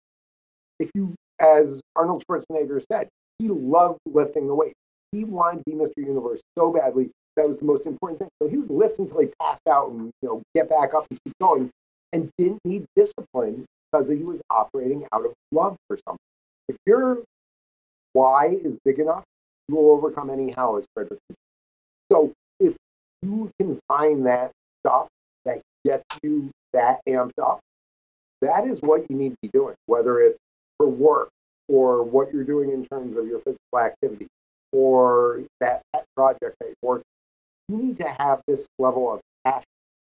If 0.81 0.90
you, 0.94 1.14
as 1.38 1.81
Arnold 1.94 2.25
Schwarzenegger 2.29 2.83
said, 2.90 3.09
he 3.38 3.48
loved 3.48 4.01
lifting 4.07 4.48
the 4.48 4.55
weight. 4.55 4.75
He 5.12 5.25
wanted 5.25 5.64
to 5.64 5.70
be 5.70 5.77
Mr. 5.77 5.98
Universe 5.98 6.40
so 6.59 6.72
badly 6.72 7.11
that 7.37 7.48
was 7.48 7.59
the 7.59 7.64
most 7.64 7.87
important 7.87 8.18
thing. 8.18 8.29
So 8.42 8.48
he 8.48 8.59
would 8.59 8.70
lift 8.70 8.98
until 8.98 9.20
he 9.20 9.29
passed 9.40 9.66
out 9.68 9.90
and 9.90 10.11
you 10.20 10.29
know 10.29 10.42
get 10.55 10.68
back 10.68 10.94
up 10.94 11.07
and 11.11 11.18
keep 11.25 11.35
going, 11.40 11.70
and 12.12 12.31
didn't 12.38 12.61
need 12.64 12.85
discipline 12.96 13.64
because 13.90 14.09
he 14.09 14.22
was 14.22 14.40
operating 14.51 15.07
out 15.12 15.25
of 15.25 15.33
love 15.51 15.77
for 15.88 15.98
something. 16.07 16.18
If 16.68 16.77
your 16.87 17.18
why 18.12 18.59
is 18.62 18.77
big 18.85 18.98
enough, 18.98 19.25
you 19.68 19.77
will 19.77 19.92
overcome 19.92 20.31
any 20.31 20.53
how, 20.53 20.77
as 20.77 20.85
Frederick. 20.94 21.20
So 22.11 22.33
if 22.61 22.75
you 23.22 23.51
can 23.59 23.79
find 23.88 24.27
that 24.27 24.51
stuff 24.85 25.09
gets 25.84 26.04
you 26.22 26.50
that 26.72 27.00
amped 27.08 27.38
up, 27.42 27.60
that 28.40 28.66
is 28.66 28.80
what 28.80 29.08
you 29.10 29.16
need 29.16 29.30
to 29.30 29.36
be 29.42 29.48
doing, 29.48 29.74
whether 29.86 30.20
it's 30.20 30.38
for 30.78 30.86
work 30.86 31.28
or 31.68 32.02
what 32.02 32.32
you're 32.32 32.44
doing 32.44 32.70
in 32.70 32.84
terms 32.86 33.16
of 33.16 33.26
your 33.26 33.40
physical 33.40 33.78
activity 33.78 34.26
or 34.72 35.42
that 35.60 35.82
pet 35.92 36.04
project 36.16 36.56
that 36.58 36.66
you're 36.66 36.74
working. 36.82 37.04
You 37.68 37.76
need 37.76 37.98
to 37.98 38.08
have 38.08 38.40
this 38.46 38.66
level 38.78 39.12
of 39.12 39.20
passion, 39.44 39.64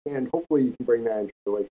and 0.05 0.27
hopefully 0.29 0.63
you 0.63 0.73
can 0.77 0.85
bring 0.85 1.03
that 1.05 1.19
into 1.19 1.31
relationship 1.45 1.69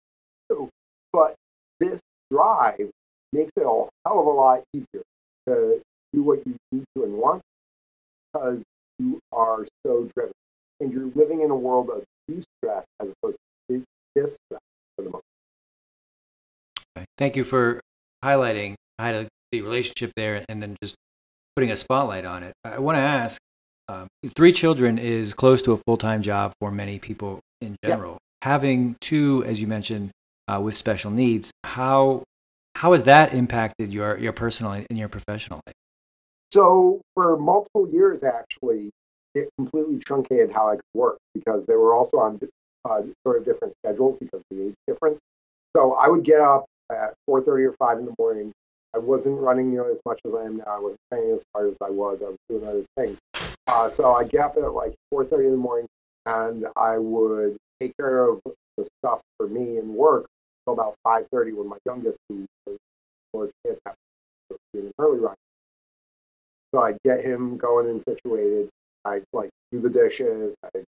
too. 0.48 0.68
But 1.12 1.34
this 1.80 2.00
drive 2.30 2.90
makes 3.32 3.50
it 3.56 3.62
a 3.62 3.64
hell 3.64 3.90
of 4.06 4.26
a 4.26 4.30
lot 4.30 4.62
easier 4.72 5.02
to 5.48 5.80
do 6.12 6.22
what 6.22 6.46
you 6.46 6.56
need 6.70 6.84
to 6.96 7.04
and 7.04 7.14
want 7.14 7.42
because 8.32 8.62
you 8.98 9.18
are 9.32 9.66
so 9.84 10.08
driven 10.14 10.32
and 10.80 10.92
you're 10.92 11.10
living 11.14 11.42
in 11.42 11.50
a 11.50 11.56
world 11.56 11.90
of 11.90 12.04
stress 12.62 12.84
as 13.00 13.08
opposed 13.08 13.36
to 14.14 14.22
this 14.22 14.38
stress 14.46 14.60
for 14.96 15.02
the 15.04 15.10
most. 15.10 15.22
Thank 17.18 17.36
you 17.36 17.44
for 17.44 17.80
highlighting 18.24 18.74
the 18.98 19.28
relationship 19.52 20.12
there 20.16 20.44
and 20.48 20.62
then 20.62 20.76
just 20.82 20.94
putting 21.56 21.70
a 21.70 21.76
spotlight 21.76 22.24
on 22.24 22.42
it. 22.42 22.52
I 22.64 22.78
want 22.78 22.96
to 22.96 23.02
ask 23.02 23.38
um, 23.88 24.08
three 24.34 24.52
children 24.52 24.98
is 24.98 25.34
close 25.34 25.62
to 25.62 25.72
a 25.72 25.76
full 25.76 25.96
time 25.96 26.22
job 26.22 26.52
for 26.60 26.70
many 26.70 26.98
people 26.98 27.40
in 27.60 27.76
general. 27.84 28.12
Yep. 28.12 28.20
Having 28.42 28.96
two, 29.00 29.44
as 29.46 29.60
you 29.60 29.66
mentioned, 29.66 30.10
uh, 30.48 30.60
with 30.62 30.76
special 30.76 31.10
needs, 31.10 31.50
how 31.64 32.22
how 32.76 32.92
has 32.92 33.04
that 33.04 33.34
impacted 33.34 33.92
your 33.92 34.18
your 34.18 34.32
personal 34.32 34.72
and 34.72 34.98
your 34.98 35.08
professional 35.08 35.60
life? 35.66 35.74
So 36.52 37.00
for 37.14 37.36
multiple 37.36 37.88
years, 37.88 38.22
actually, 38.22 38.90
it 39.34 39.48
completely 39.58 39.98
truncated 39.98 40.52
how 40.52 40.68
I 40.68 40.76
could 40.76 40.82
work 40.94 41.18
because 41.34 41.64
they 41.66 41.74
were 41.74 41.94
also 41.94 42.18
on 42.18 42.38
uh, 42.84 43.02
sort 43.26 43.38
of 43.38 43.44
different 43.44 43.74
schedules 43.84 44.18
because 44.18 44.40
of 44.40 44.56
the 44.56 44.66
age 44.66 44.74
difference. 44.86 45.18
So 45.76 45.94
I 45.94 46.08
would 46.08 46.24
get 46.24 46.40
up 46.40 46.66
at 46.90 47.14
4:30 47.28 47.64
or 47.64 47.72
5 47.72 47.98
in 47.98 48.06
the 48.06 48.14
morning. 48.18 48.52
I 48.94 48.98
wasn't 48.98 49.40
running 49.40 49.72
nearly 49.72 49.92
as 49.92 50.00
much 50.06 50.20
as 50.24 50.32
I 50.34 50.44
am 50.44 50.58
now. 50.58 50.64
I 50.66 50.78
wasn't 50.78 51.00
training 51.12 51.34
as 51.34 51.42
hard 51.54 51.70
as 51.70 51.76
I 51.82 51.90
was. 51.90 52.20
I 52.22 52.28
was 52.28 52.38
doing 52.48 52.66
other 52.66 52.84
things. 52.96 53.18
Uh, 53.66 53.90
so 53.90 54.14
I 54.14 54.24
get 54.24 54.40
up 54.40 54.56
at 54.56 54.72
like 54.72 54.94
4:30 55.12 55.46
in 55.46 55.50
the 55.52 55.56
morning, 55.56 55.86
and 56.26 56.66
I 56.76 56.98
would 56.98 57.56
take 57.80 57.96
care 57.96 58.28
of 58.28 58.40
the 58.44 58.86
stuff 59.00 59.20
for 59.36 59.48
me 59.48 59.78
and 59.78 59.94
work 59.94 60.26
until 60.66 60.80
about 60.80 60.94
5:30 61.04 61.54
when 61.54 61.68
my 61.68 61.78
youngest, 61.86 62.18
who 62.28 62.46
was 62.66 62.76
more 63.32 63.50
kid, 63.64 63.78
doing 64.72 64.92
early 64.98 65.18
run. 65.18 65.34
So 66.74 66.82
I'd 66.82 66.98
get 67.04 67.24
him 67.24 67.56
going 67.56 67.88
and 67.88 68.02
situated. 68.02 68.68
I'd 69.04 69.24
like 69.32 69.50
do 69.70 69.80
the 69.80 69.88
dishes. 69.88 70.54
I'd 70.64 70.84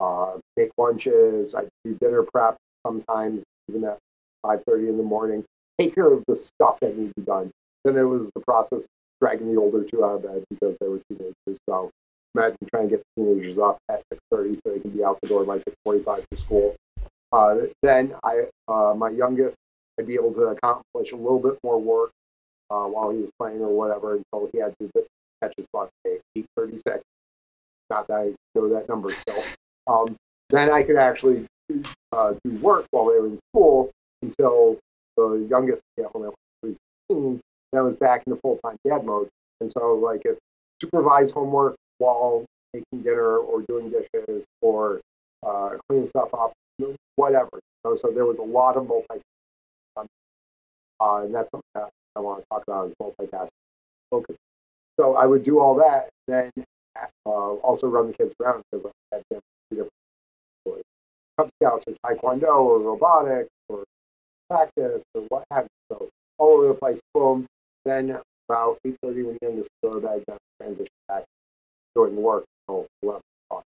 uh, 0.00 0.38
make 0.56 0.70
lunches. 0.78 1.54
I'd 1.54 1.68
do 1.84 1.96
dinner 2.00 2.22
prep 2.22 2.56
sometimes, 2.86 3.42
even 3.68 3.84
at 3.84 3.98
5:30 4.44 4.88
in 4.88 4.96
the 4.96 5.02
morning. 5.02 5.44
Take 5.78 5.94
care 5.94 6.12
of 6.12 6.22
the 6.26 6.36
stuff 6.36 6.78
that 6.80 6.96
needs 6.96 7.12
to 7.14 7.20
be 7.20 7.26
done. 7.26 7.50
Then 7.84 7.96
it 7.96 8.02
was 8.02 8.30
the 8.34 8.40
process 8.40 8.84
of 8.84 8.88
dragging 9.20 9.52
the 9.52 9.60
older 9.60 9.84
two 9.84 10.04
out 10.04 10.16
of 10.16 10.22
bed 10.22 10.44
because 10.50 10.76
they 10.80 10.88
were 10.88 11.00
teenagers. 11.08 11.58
So 11.68 11.90
imagine 12.34 12.58
trying 12.72 12.88
to 12.88 12.96
get 12.96 13.02
the 13.16 13.22
teenagers 13.22 13.58
up 13.58 13.78
at 13.88 14.02
6:30 14.12 14.56
so 14.56 14.72
they 14.72 14.80
can 14.80 14.90
be 14.90 15.04
out 15.04 15.18
the 15.22 15.28
door 15.28 15.44
by 15.44 15.58
6:45 15.58 16.24
for 16.30 16.36
school. 16.36 16.76
Uh, 17.32 17.66
then 17.82 18.14
I, 18.24 18.46
uh, 18.68 18.94
my 18.96 19.10
youngest, 19.10 19.56
I'd 19.98 20.06
be 20.06 20.14
able 20.14 20.32
to 20.34 20.48
accomplish 20.48 21.12
a 21.12 21.16
little 21.16 21.38
bit 21.38 21.58
more 21.62 21.80
work 21.80 22.10
uh, 22.70 22.86
while 22.86 23.10
he 23.10 23.18
was 23.18 23.30
playing 23.38 23.60
or 23.60 23.68
whatever 23.68 24.16
until 24.16 24.48
he 24.52 24.58
had 24.58 24.74
to 24.80 24.90
catch 25.42 25.54
his 25.56 25.66
bus 25.72 25.90
at 26.06 26.20
8:36. 26.36 27.02
Not 27.88 28.06
that 28.08 28.14
I 28.14 28.34
know 28.54 28.68
that 28.68 28.88
number 28.88 29.10
still. 29.10 29.42
Um, 29.90 30.16
then 30.50 30.70
I 30.70 30.82
could 30.82 30.96
actually 30.96 31.46
uh, 32.12 32.34
do 32.44 32.50
work 32.58 32.86
while 32.90 33.06
they 33.06 33.18
were 33.18 33.26
in 33.26 33.38
school 33.50 33.90
until 34.22 34.78
the 35.16 35.46
youngest 35.50 35.82
would 35.96 36.04
get 36.04 36.12
home 36.12 36.26
at 36.26 36.34
3:15. 37.10 37.40
Then 37.72 37.80
I 37.80 37.82
was 37.82 37.96
back 37.96 38.22
into 38.26 38.38
full-time 38.40 38.76
dad 38.86 39.04
mode, 39.04 39.28
and 39.60 39.70
so 39.70 39.94
like 39.94 40.22
if 40.24 40.38
supervise 40.80 41.32
homework 41.32 41.76
while 41.98 42.44
making 42.72 43.02
dinner 43.02 43.36
or 43.36 43.62
doing 43.62 43.90
dishes 43.90 44.44
or 44.62 45.00
uh, 45.46 45.70
cleaning 45.88 46.08
stuff 46.10 46.32
up, 46.34 46.52
whatever. 47.16 47.60
So, 47.84 47.96
so 47.96 48.10
there 48.10 48.26
was 48.26 48.38
a 48.38 48.42
lot 48.42 48.76
of 48.76 48.84
multitasking, 48.84 50.06
uh, 51.00 51.16
and 51.24 51.34
that's 51.34 51.50
something 51.50 51.70
that 51.74 51.88
I 52.16 52.20
want 52.20 52.40
to 52.40 52.46
talk 52.50 52.62
about 52.66 52.88
is 52.88 52.94
multitasking 53.02 53.48
focus. 54.10 54.36
So 54.98 55.16
I 55.16 55.26
would 55.26 55.44
do 55.44 55.60
all 55.60 55.76
that, 55.76 56.08
then 56.28 56.50
uh, 57.26 57.28
also 57.28 57.86
run 57.88 58.08
the 58.08 58.12
kids 58.12 58.34
around 58.40 58.62
because 58.70 58.90
I 59.12 59.16
had 59.16 59.24
them 59.30 59.40
Cub 61.40 61.50
Scouts 61.62 61.84
or 61.86 61.94
Taekwondo 62.04 62.54
or 62.56 62.80
robotics 62.80 63.50
or 63.68 63.84
practice 64.48 65.02
or 65.14 65.22
what 65.28 65.44
have 65.50 65.64
you. 65.64 65.96
So 65.96 66.08
all 66.38 66.58
over 66.58 66.68
the 66.68 66.74
place, 66.74 66.98
boom. 67.14 67.46
Then 67.84 68.18
about 68.48 68.78
8.30 68.86 68.96
when 69.04 69.38
the 69.40 69.48
youngest 69.48 69.68
go 69.82 69.94
to 69.94 70.00
bed, 70.00 70.24
then 70.26 70.36
transition 70.60 70.88
back 71.08 71.24
doing 71.94 72.16
work 72.16 72.44
until 72.68 72.86
11 73.02 73.20
o'clock. 73.48 73.64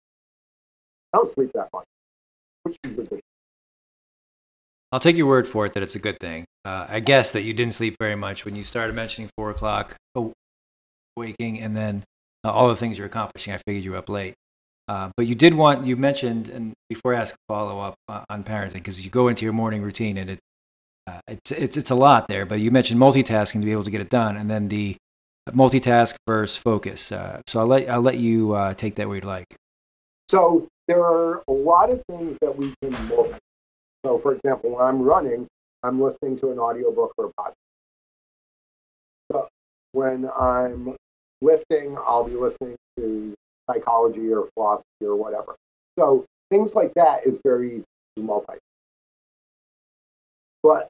I 1.13 1.17
don't 1.17 1.33
sleep 1.33 1.51
that 1.53 1.69
much, 1.73 1.85
which 2.63 2.77
is 2.83 2.97
a 2.97 3.03
good 3.03 3.21
I'll 4.93 4.99
take 4.99 5.15
your 5.15 5.27
word 5.27 5.47
for 5.47 5.65
it 5.65 5.73
that 5.73 5.83
it's 5.83 5.95
a 5.95 5.99
good 5.99 6.19
thing. 6.19 6.43
Uh, 6.65 6.85
I 6.89 6.99
guess 6.99 7.31
that 7.31 7.43
you 7.43 7.53
didn't 7.53 7.75
sleep 7.75 7.95
very 7.97 8.17
much 8.17 8.43
when 8.43 8.57
you 8.57 8.65
started 8.65 8.93
mentioning 8.93 9.29
four 9.37 9.49
o'clock 9.49 9.95
waking 11.15 11.61
and 11.61 11.77
then 11.77 12.03
uh, 12.43 12.51
all 12.51 12.67
the 12.67 12.75
things 12.75 12.97
you're 12.97 13.07
accomplishing. 13.07 13.53
I 13.53 13.57
figured 13.65 13.85
you 13.85 13.91
were 13.91 13.97
up 13.97 14.09
late. 14.09 14.33
Uh, 14.87 15.09
but 15.15 15.27
you 15.27 15.35
did 15.35 15.53
want, 15.53 15.85
you 15.85 15.95
mentioned, 15.95 16.49
and 16.49 16.73
before 16.89 17.15
I 17.15 17.21
ask 17.21 17.33
a 17.33 17.37
follow 17.47 17.79
up 17.79 17.95
uh, 18.07 18.23
on 18.29 18.43
parenting, 18.43 18.73
because 18.73 19.03
you 19.03 19.09
go 19.09 19.27
into 19.27 19.45
your 19.45 19.53
morning 19.53 19.81
routine 19.81 20.17
and 20.17 20.31
it, 20.31 20.39
uh, 21.07 21.19
it's, 21.27 21.51
it's, 21.51 21.77
it's 21.77 21.89
a 21.91 21.95
lot 21.95 22.27
there, 22.27 22.45
but 22.45 22.59
you 22.59 22.71
mentioned 22.71 22.99
multitasking 22.99 23.59
to 23.61 23.65
be 23.65 23.71
able 23.71 23.83
to 23.83 23.91
get 23.91 24.01
it 24.01 24.09
done. 24.09 24.35
And 24.35 24.49
then 24.49 24.65
the 24.65 24.97
multitask 25.49 26.15
versus 26.27 26.57
focus. 26.57 27.11
Uh, 27.11 27.41
so 27.47 27.59
I'll 27.61 27.67
let, 27.67 27.89
I'll 27.89 28.01
let 28.01 28.17
you 28.17 28.53
uh, 28.53 28.73
take 28.73 28.95
that 28.95 29.07
where 29.07 29.15
you'd 29.15 29.25
like. 29.25 29.47
So 30.29 30.67
there 30.87 31.03
are 31.03 31.41
a 31.47 31.51
lot 31.51 31.89
of 31.89 32.01
things 32.09 32.37
that 32.41 32.55
we 32.55 32.73
can 32.81 32.91
multitask. 32.91 33.37
So, 34.05 34.17
for 34.17 34.33
example, 34.33 34.71
when 34.71 34.83
I'm 34.83 35.01
running, 35.01 35.47
I'm 35.83 36.01
listening 36.01 36.39
to 36.39 36.51
an 36.51 36.59
audiobook 36.59 37.13
or 37.17 37.25
a 37.25 37.41
podcast. 37.41 37.53
So 39.31 39.47
when 39.91 40.29
I'm 40.37 40.95
lifting, 41.41 41.97
I'll 41.97 42.23
be 42.23 42.35
listening 42.35 42.75
to 42.97 43.33
psychology 43.69 44.31
or 44.31 44.47
philosophy 44.53 44.85
or 45.03 45.15
whatever. 45.15 45.55
So 45.97 46.25
things 46.49 46.75
like 46.75 46.93
that 46.95 47.25
is 47.25 47.39
very 47.43 47.75
easy 47.77 47.85
to 48.17 48.23
multitask. 48.23 48.57
But 50.63 50.87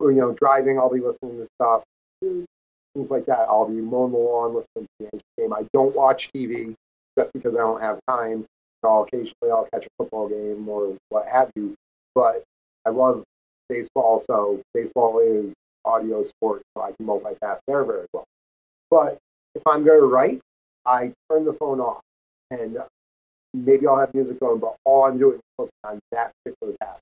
you 0.00 0.12
know, 0.14 0.32
driving, 0.32 0.78
I'll 0.78 0.92
be 0.92 1.00
listening 1.00 1.38
to 1.38 1.46
stuff, 1.60 1.82
things 2.20 3.10
like 3.10 3.26
that. 3.26 3.46
I'll 3.48 3.68
be 3.68 3.74
mowing 3.74 4.12
the 4.12 4.18
lawn, 4.18 4.54
listening 4.54 4.88
to 5.00 5.08
the 5.12 5.20
game. 5.38 5.52
I 5.52 5.64
don't 5.72 5.94
watch 5.94 6.28
TV 6.34 6.74
just 7.16 7.32
because 7.32 7.54
I 7.54 7.58
don't 7.58 7.80
have 7.80 8.00
time. 8.08 8.44
So 8.84 9.02
occasionally 9.02 9.50
I'll 9.50 9.68
catch 9.72 9.86
a 9.86 9.88
football 9.96 10.28
game 10.28 10.68
or 10.68 10.96
what 11.10 11.28
have 11.28 11.50
you. 11.54 11.74
But 12.14 12.42
I 12.84 12.90
love 12.90 13.22
baseball, 13.68 14.20
so 14.20 14.60
baseball 14.74 15.20
is 15.20 15.54
audio 15.84 16.24
sport, 16.24 16.62
so 16.76 16.82
I 16.82 16.92
can 16.92 17.06
multitask 17.06 17.58
there 17.66 17.84
very 17.84 18.06
well. 18.12 18.24
But 18.90 19.18
if 19.54 19.62
I'm 19.66 19.84
going 19.84 20.00
to 20.00 20.06
write, 20.06 20.40
I 20.84 21.12
turn 21.30 21.44
the 21.44 21.52
phone 21.54 21.80
off 21.80 22.00
and 22.50 22.78
maybe 23.54 23.86
I'll 23.86 23.98
have 23.98 24.14
music 24.14 24.40
going, 24.40 24.58
but 24.58 24.76
all 24.84 25.04
I'm 25.04 25.18
doing 25.18 25.36
is 25.36 25.40
focus 25.56 25.72
on 25.84 25.98
that 26.12 26.32
particular 26.44 26.74
task. 26.82 27.00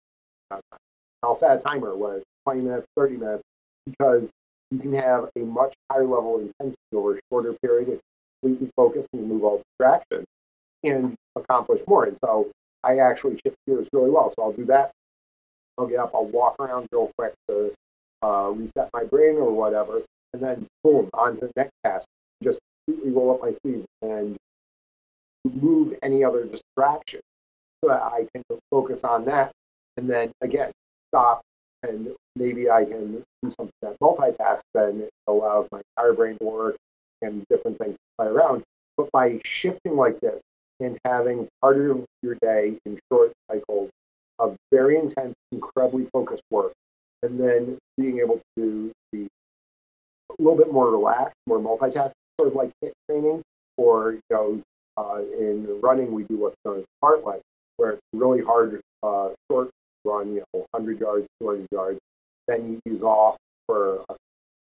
I'll 1.23 1.37
set 1.37 1.59
a 1.59 1.61
timer, 1.61 1.97
whether 1.97 2.23
20 2.45 2.63
minutes, 2.63 2.87
30 2.97 3.17
minutes, 3.17 3.43
because 3.87 4.31
you 4.71 4.79
can 4.79 4.93
have 4.95 5.29
a 5.37 5.41
much 5.41 5.75
higher 5.91 6.05
level 6.05 6.37
of 6.37 6.43
intensity 6.43 6.79
over 6.95 7.17
a 7.17 7.21
shorter 7.31 7.55
period 7.63 7.89
if 7.89 8.01
completely 8.43 8.71
focus 8.77 9.07
and 9.13 9.23
remove 9.23 9.45
all 9.45 9.63
distractions 9.79 10.27
and 10.83 11.15
accomplish 11.37 11.81
more. 11.87 12.05
And 12.05 12.17
so 12.25 12.51
I 12.83 12.99
actually 12.99 13.39
shift 13.45 13.57
gears 13.67 13.89
really 13.93 14.11
well. 14.11 14.33
So 14.37 14.43
I'll 14.43 14.53
do 14.53 14.65
that. 14.67 14.93
I'll 15.79 15.87
get 15.87 15.99
up, 15.99 16.13
I'll 16.15 16.27
walk 16.27 16.57
around 16.59 16.89
real 16.93 17.11
quick 17.19 17.33
to 17.49 17.73
uh, 18.23 18.51
reset 18.51 18.91
my 18.93 19.05
brain 19.05 19.37
or 19.37 19.51
whatever, 19.51 20.03
and 20.35 20.43
then 20.43 20.67
boom, 20.85 21.09
on 21.15 21.37
to 21.41 21.47
the 21.47 21.53
next 21.57 21.73
task. 21.85 22.07
Just 22.43 22.59
completely 22.91 23.13
roll 23.13 23.35
up 23.35 23.43
my 23.43 23.53
sleeves 23.63 23.87
and 24.03 24.37
remove 25.45 25.95
any 26.03 26.25
other 26.25 26.45
distraction 26.45 27.21
so 27.83 27.91
that 27.91 28.03
I 28.03 28.27
can 28.35 28.43
focus 28.71 29.05
on 29.05 29.25
that. 29.27 29.53
And 29.97 30.09
then 30.09 30.33
again, 30.41 30.71
stop 31.09 31.43
and 31.83 32.15
maybe 32.37 32.71
I 32.71 32.85
can 32.85 33.25
do 33.43 33.53
something 33.57 33.73
that 33.83 33.97
multitask, 34.01 34.61
then 34.75 35.01
it 35.01 35.11
allows 35.27 35.67
my 35.73 35.81
entire 35.97 36.13
brain 36.13 36.37
to 36.39 36.45
work 36.45 36.77
and 37.23 37.45
different 37.49 37.79
things 37.79 37.95
to 37.95 37.99
play 38.19 38.27
around. 38.27 38.63
But 38.97 39.11
by 39.13 39.41
shifting 39.45 39.97
like 39.97 40.21
this 40.21 40.41
and 40.79 40.99
having 41.05 41.49
part 41.63 41.79
of 41.79 42.05
your 42.23 42.37
day 42.43 42.77
in 42.85 42.99
short 43.11 43.33
cycles 43.51 43.91
of 44.39 44.57
very 44.71 44.99
intense, 44.99 45.35
incredibly 45.53 46.07
focused 46.13 46.43
work, 46.51 46.73
and 47.23 47.39
then 47.39 47.79
being 47.99 48.19
able 48.19 48.41
to 48.57 48.93
be 49.13 49.27
a 50.31 50.43
little 50.43 50.57
bit 50.57 50.73
more 50.73 50.91
relaxed, 50.91 51.37
more 51.47 51.59
multitasking, 51.59 52.13
sort 52.41 52.49
of 52.49 52.55
like 52.55 52.71
HIIT 52.83 52.93
training, 53.09 53.43
or 53.77 54.13
you 54.13 54.21
know, 54.31 54.63
uh, 54.97 55.21
in 55.39 55.81
running 55.83 56.13
we 56.13 56.25
do 56.25 56.39
what's 56.39 56.57
known 56.65 56.79
as 56.79 56.85
fartlek, 57.03 57.41
where 57.77 57.93
it's 57.93 58.03
really 58.15 58.43
hard, 58.43 58.81
uh, 59.03 59.29
short 59.51 59.71
run, 60.05 60.35
you 60.35 60.43
know, 60.55 60.67
100 60.73 61.01
yards, 61.01 61.27
200 61.43 61.67
yards, 61.71 61.99
then 62.49 62.81
you 62.87 62.93
ease 62.93 63.03
off 63.03 63.37
for 63.67 64.05
a 64.09 64.17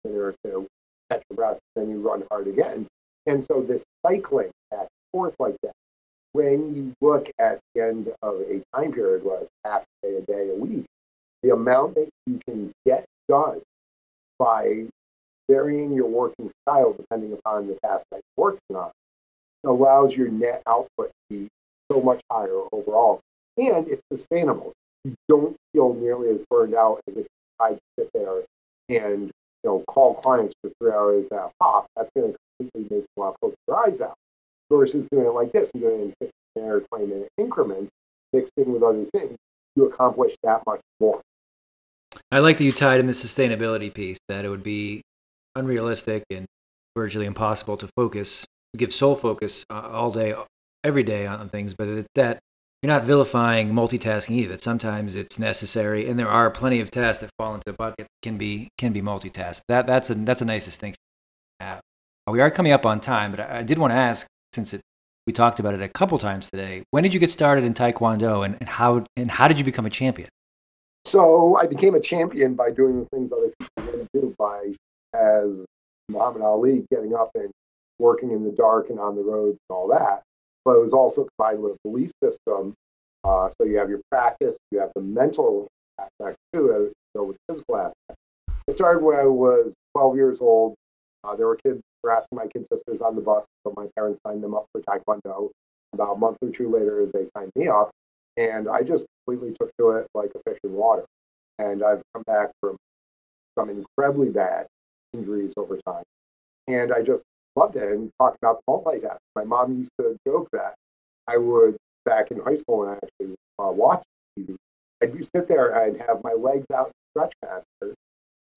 minute 0.05 0.19
or 0.19 0.35
two, 0.45 0.67
catch 1.11 1.21
your 1.29 1.35
breath, 1.35 1.59
then 1.75 1.89
you 1.89 1.99
run 1.99 2.23
hard 2.31 2.47
again. 2.47 2.87
And 3.25 3.43
so 3.43 3.61
this 3.61 3.83
cycling 4.05 4.51
back 4.71 4.87
forth 5.11 5.35
like 5.37 5.57
that, 5.63 5.73
when 6.31 6.73
you 6.73 6.93
look 7.01 7.29
at 7.39 7.59
the 7.73 7.81
end 7.81 8.09
of 8.21 8.35
a 8.41 8.61
time 8.73 8.93
period, 8.93 9.23
like 9.23 9.47
half 9.65 9.83
a 10.03 10.07
day, 10.07 10.15
a 10.15 10.21
day, 10.21 10.49
a 10.49 10.55
week, 10.55 10.85
the 11.43 11.49
amount 11.49 11.95
that 11.95 12.09
you 12.25 12.39
can 12.47 12.71
get 12.85 13.05
done 13.27 13.61
by 14.39 14.85
varying 15.49 15.93
your 15.93 16.07
working 16.07 16.51
style 16.63 16.93
depending 16.93 17.33
upon 17.33 17.67
the 17.67 17.77
task 17.83 18.05
that 18.11 18.21
you're 18.37 18.45
working 18.45 18.75
on 18.75 18.91
allows 19.65 20.15
your 20.15 20.29
net 20.29 20.61
output 20.67 21.09
to 21.09 21.11
be 21.29 21.47
so 21.91 22.01
much 22.01 22.21
higher 22.31 22.61
overall. 22.71 23.19
And 23.57 23.87
it's 23.87 24.01
sustainable. 24.11 24.73
You 25.03 25.15
don't 25.27 25.55
feel 25.73 25.93
nearly 25.93 26.29
as 26.29 26.39
burned 26.49 26.75
out 26.75 27.01
as 27.07 27.17
if 27.17 27.27
I 27.59 27.77
sit 27.97 28.09
there 28.13 28.41
and 28.89 29.25
you 29.27 29.31
know 29.63 29.83
call 29.87 30.15
clients 30.15 30.53
for 30.61 30.71
three 30.79 30.91
hours 30.91 31.27
at 31.31 31.37
a 31.37 31.51
pop. 31.59 31.87
That's 31.95 32.11
going 32.15 32.33
to 32.33 32.37
completely 32.59 32.97
make 32.97 33.05
you 33.05 33.21
want 33.21 33.35
to 33.35 33.39
close 33.39 33.55
your 33.67 33.87
eyes 33.87 34.01
out. 34.01 34.15
Versus 34.71 35.07
doing 35.11 35.27
it 35.27 35.29
like 35.29 35.51
this 35.51 35.69
and 35.73 35.83
doing 35.83 36.13
it 36.19 36.25
in 36.25 36.31
15 36.55 36.69
or 36.71 36.79
20 36.81 37.05
minute 37.05 37.29
increments 37.37 37.91
mixed 38.33 38.51
in 38.57 38.73
with 38.73 38.81
other 38.81 39.05
things, 39.13 39.37
you 39.75 39.85
accomplish 39.85 40.35
that 40.43 40.63
much 40.65 40.81
more. 40.99 41.21
I 42.31 42.39
like 42.39 42.57
that 42.57 42.63
you 42.63 42.71
tied 42.71 42.99
in 42.99 43.05
the 43.05 43.13
sustainability 43.13 43.93
piece, 43.93 44.17
that 44.27 44.43
it 44.43 44.49
would 44.49 44.63
be 44.63 45.03
unrealistic 45.55 46.23
and 46.29 46.45
virtually 46.95 47.25
impossible 47.25 47.77
to 47.77 47.87
focus, 47.95 48.45
give 48.75 48.93
sole 48.93 49.15
focus 49.15 49.65
uh, 49.69 49.89
all 49.91 50.11
day, 50.11 50.33
every 50.83 51.03
day 51.03 51.25
on 51.25 51.49
things, 51.49 51.73
but 51.73 52.05
that 52.15 52.39
you're 52.81 52.93
not 52.93 53.05
vilifying 53.05 53.71
multitasking 53.71 54.31
either. 54.31 54.53
That 54.53 54.63
sometimes 54.63 55.15
it's 55.15 55.39
necessary, 55.39 56.07
and 56.07 56.19
there 56.19 56.29
are 56.29 56.51
plenty 56.51 56.79
of 56.79 56.91
tasks 56.91 57.19
that 57.21 57.31
fall 57.37 57.55
into 57.55 57.63
the 57.65 57.73
bucket 57.73 58.07
can 58.21 58.37
be 58.37 58.69
can 58.77 58.93
be 58.93 59.01
multitasked. 59.01 59.61
That 59.67 59.87
that's 59.87 60.09
a 60.09 60.15
that's 60.15 60.41
a 60.41 60.45
nice 60.45 60.65
distinction. 60.65 60.99
We 62.27 62.41
are 62.41 62.49
coming 62.51 62.71
up 62.71 62.85
on 62.85 62.99
time, 62.99 63.31
but 63.31 63.39
I, 63.39 63.59
I 63.59 63.63
did 63.63 63.77
want 63.77 63.91
to 63.91 63.95
ask 63.95 64.27
since 64.53 64.73
it 64.73 64.81
we 65.27 65.33
talked 65.33 65.59
about 65.59 65.73
it 65.73 65.81
a 65.81 65.89
couple 65.89 66.17
times 66.17 66.49
today. 66.51 66.83
When 66.91 67.03
did 67.03 67.13
you 67.13 67.19
get 67.19 67.31
started 67.31 67.63
in 67.63 67.73
Taekwondo, 67.73 68.45
and, 68.45 68.57
and 68.59 68.69
how 68.69 69.05
and 69.15 69.31
how 69.31 69.47
did 69.47 69.57
you 69.57 69.63
become 69.63 69.85
a 69.85 69.89
champion? 69.89 70.29
So 71.05 71.55
I 71.55 71.65
became 71.65 71.95
a 71.95 71.99
champion 71.99 72.55
by 72.55 72.71
doing 72.71 72.99
the 72.99 73.05
things 73.05 73.31
other 73.31 73.51
people 73.59 73.91
didn't 73.91 74.09
do. 74.13 74.35
By 74.37 74.73
as 75.15 75.65
Muhammad 76.09 76.41
Ali, 76.41 76.85
getting 76.91 77.15
up 77.15 77.31
and 77.35 77.51
working 77.99 78.31
in 78.31 78.43
the 78.43 78.51
dark 78.51 78.89
and 78.89 78.99
on 78.99 79.15
the 79.15 79.23
roads 79.23 79.57
and 79.69 79.75
all 79.75 79.87
that. 79.87 80.21
But 80.63 80.75
it 80.75 80.81
was 80.81 80.93
also 80.93 81.27
combined 81.37 81.61
with 81.61 81.73
a 81.73 81.77
belief 81.87 82.11
system. 82.23 82.73
Uh, 83.23 83.49
so 83.57 83.65
you 83.65 83.77
have 83.77 83.89
your 83.89 84.01
practice, 84.11 84.57
you 84.71 84.79
have 84.79 84.91
the 84.95 85.01
mental 85.01 85.67
aspect 85.99 86.37
too, 86.53 86.71
uh, 86.71 86.93
so 87.15 87.23
with 87.23 87.37
the 87.47 87.53
physical 87.53 87.77
aspect. 87.77 88.19
I 88.69 88.71
started 88.71 89.03
when 89.03 89.17
I 89.17 89.25
was 89.25 89.73
12 89.95 90.15
years 90.15 90.41
old. 90.41 90.75
Uh, 91.23 91.35
there 91.35 91.47
were 91.47 91.55
kids 91.55 91.81
harassing 92.03 92.27
my 92.33 92.47
kid 92.47 92.67
sisters 92.67 93.01
on 93.01 93.15
the 93.15 93.21
bus, 93.21 93.45
so 93.65 93.73
my 93.75 93.87
parents 93.95 94.21
signed 94.25 94.43
them 94.43 94.53
up 94.53 94.65
for 94.71 94.81
Taekwondo. 94.81 95.49
About 95.93 96.13
a 96.13 96.17
month 96.17 96.37
or 96.41 96.49
two 96.49 96.69
later, 96.69 97.05
they 97.11 97.25
signed 97.35 97.51
me 97.55 97.67
up, 97.67 97.89
and 98.37 98.67
I 98.67 98.83
just 98.83 99.05
completely 99.25 99.55
took 99.59 99.71
to 99.79 99.91
it 99.91 100.07
like 100.13 100.31
a 100.35 100.49
fish 100.49 100.59
in 100.63 100.73
water. 100.73 101.05
And 101.57 101.83
I've 101.83 102.01
come 102.13 102.23
back 102.27 102.51
from 102.59 102.75
some 103.57 103.69
incredibly 103.69 104.29
bad 104.29 104.67
injuries 105.17 105.53
over 105.57 105.77
time. 105.85 106.03
And 106.67 106.91
I 106.91 107.01
just 107.01 107.23
loved 107.55 107.75
it 107.75 107.91
and 107.91 108.11
talked 108.19 108.37
about 108.41 108.61
multitasking. 108.69 109.17
My 109.35 109.43
mom 109.43 109.77
used 109.77 109.91
to 109.99 110.17
joke 110.27 110.49
that 110.51 110.75
I 111.27 111.37
would, 111.37 111.77
back 112.05 112.31
in 112.31 112.39
high 112.39 112.55
school 112.55 112.79
when 112.79 112.89
I 112.89 112.93
actually 112.95 113.35
uh, 113.59 113.71
watched 113.71 114.05
TV, 114.37 114.55
I'd 115.01 115.25
sit 115.35 115.47
there, 115.47 115.69
and 115.69 115.95
I'd 115.95 116.07
have 116.07 116.23
my 116.23 116.33
legs 116.33 116.65
out 116.73 116.91
stretch 117.11 117.33
faster. 117.41 117.93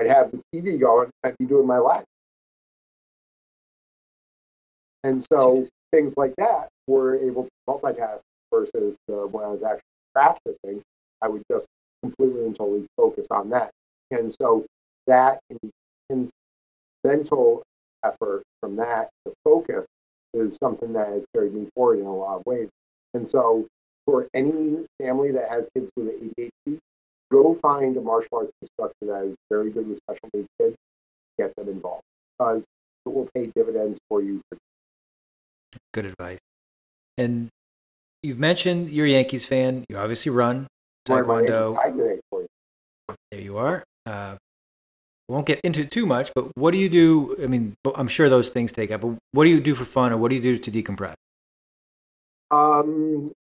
I'd 0.01 0.07
have 0.07 0.31
the 0.31 0.41
TV 0.55 0.81
going, 0.81 1.11
I'd 1.25 1.37
be 1.39 1.47
doing 1.47 1.67
my 1.67 1.79
legs. 1.79 2.07
And 5.05 5.25
so 5.33 5.67
things 5.93 6.15
like 6.17 6.35
that 6.37 6.69
were 6.87 7.17
able 7.17 7.45
to 7.45 7.51
multitask 7.69 8.21
versus 8.53 8.97
when 9.07 9.45
I 9.45 9.49
was 9.49 9.63
actually 9.63 9.81
practicing, 10.15 10.83
I 11.23 11.29
would 11.29 11.43
just 11.51 11.65
completely 12.03 12.45
and 12.45 12.57
totally 12.57 12.87
focus 12.97 13.27
on 13.31 13.51
that. 13.51 13.71
And 14.11 14.35
so 14.41 14.65
that 15.07 15.41
mental 17.05 17.63
effort 18.05 18.43
from 18.61 18.77
that 18.77 19.11
to 19.27 19.33
focus 19.45 19.87
is 20.35 20.57
something 20.63 20.93
that 20.93 21.09
has 21.09 21.25
carried 21.35 21.55
me 21.55 21.69
forward 21.75 21.99
in 21.99 22.07
a 22.07 22.15
lot 22.15 22.39
of 22.39 22.47
ways. 22.47 22.69
And 23.15 23.29
so, 23.29 23.67
for 24.05 24.29
any 24.35 24.85
family 25.01 25.33
that 25.33 25.49
has 25.51 25.65
kids 25.75 25.91
with 25.97 26.09
ADHD, 26.09 26.79
go 27.31 27.55
find 27.61 27.97
a 27.97 28.01
martial 28.01 28.39
arts 28.39 28.53
instructor 28.63 29.07
that 29.07 29.25
is 29.25 29.35
very 29.51 29.71
good 29.71 29.89
with 29.89 29.99
special 29.99 30.29
needs 30.35 30.49
kids. 30.61 30.77
Get 31.39 31.55
them 31.57 31.69
involved 31.69 32.03
because 32.39 32.65
it 33.07 33.13
will 33.13 33.29
pay 33.35 33.51
dividends 33.55 33.99
for 34.09 34.23
you. 34.23 34.43
Good 35.93 36.07
advice. 36.07 36.39
And 37.17 37.49
you've 38.23 38.39
mentioned 38.39 38.91
you're 38.91 39.07
a 39.07 39.11
Yankees 39.11 39.45
fan. 39.45 39.85
You 39.89 39.99
obviously 39.99 40.31
run 40.31 40.67
Taekwondo. 41.07 41.77
There 43.31 43.41
you 43.41 43.59
are. 43.59 43.85
Uh, 44.05 44.37
won't 45.29 45.47
get 45.47 45.61
into 45.61 45.83
it 45.83 45.91
too 45.91 46.07
much, 46.07 46.33
but 46.35 46.57
what 46.57 46.71
do 46.73 46.79
you 46.79 46.89
do? 46.89 47.37
I 47.43 47.47
mean, 47.47 47.75
I'm 47.95 48.09
sure 48.09 48.29
those 48.29 48.49
things 48.49 48.73
take 48.73 48.91
up, 48.91 49.03
but 49.03 49.15
what 49.33 49.45
do 49.45 49.51
you 49.51 49.61
do 49.61 49.75
for 49.75 49.85
fun 49.85 50.13
or 50.13 50.17
what 50.17 50.31
do 50.31 50.37
you 50.37 50.43
do 50.43 50.59
to 50.59 50.71
decompress? 50.71 51.15
Um, 52.51 53.33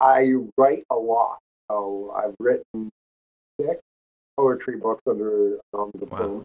I 0.00 0.34
write 0.56 0.84
a 0.90 0.96
lot. 0.96 1.38
So 1.70 2.14
I've 2.16 2.34
written 2.40 2.90
six 3.60 3.80
poetry 4.36 4.76
books 4.76 5.02
under 5.06 5.58
um, 5.74 5.90
the 5.94 6.06
wow. 6.06 6.18
Boom, 6.18 6.44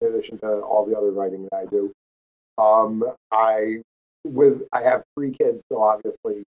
in 0.00 0.08
addition 0.08 0.38
to 0.38 0.60
all 0.60 0.84
the 0.84 0.96
other 0.96 1.10
writing 1.10 1.46
that 1.50 1.56
I 1.56 1.66
do. 1.66 1.92
Um, 2.58 3.04
I 3.32 3.82
with 4.24 4.62
I 4.72 4.82
have 4.82 5.02
three 5.16 5.32
kids, 5.32 5.62
so 5.70 5.82
obviously 5.82 6.44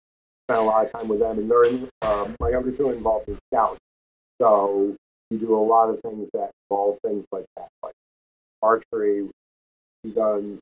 spend 0.47 0.59
a 0.59 0.63
lot 0.63 0.85
of 0.85 0.91
time 0.91 1.07
with 1.07 1.19
them, 1.19 1.39
and 1.39 1.49
they're 1.49 1.65
in, 1.65 1.89
uh, 2.01 2.27
my 2.39 2.49
younger 2.49 2.71
two 2.71 2.89
are 2.89 2.93
involved 2.93 3.27
in 3.27 3.37
scouts. 3.51 3.79
So 4.41 4.95
do 5.37 5.55
a 5.55 5.59
lot 5.59 5.89
of 5.89 6.01
things 6.01 6.29
that 6.33 6.51
involve 6.69 6.97
things 7.05 7.25
like 7.31 7.45
that, 7.57 7.69
like 7.83 7.93
archery, 8.61 9.29
guns, 10.15 10.59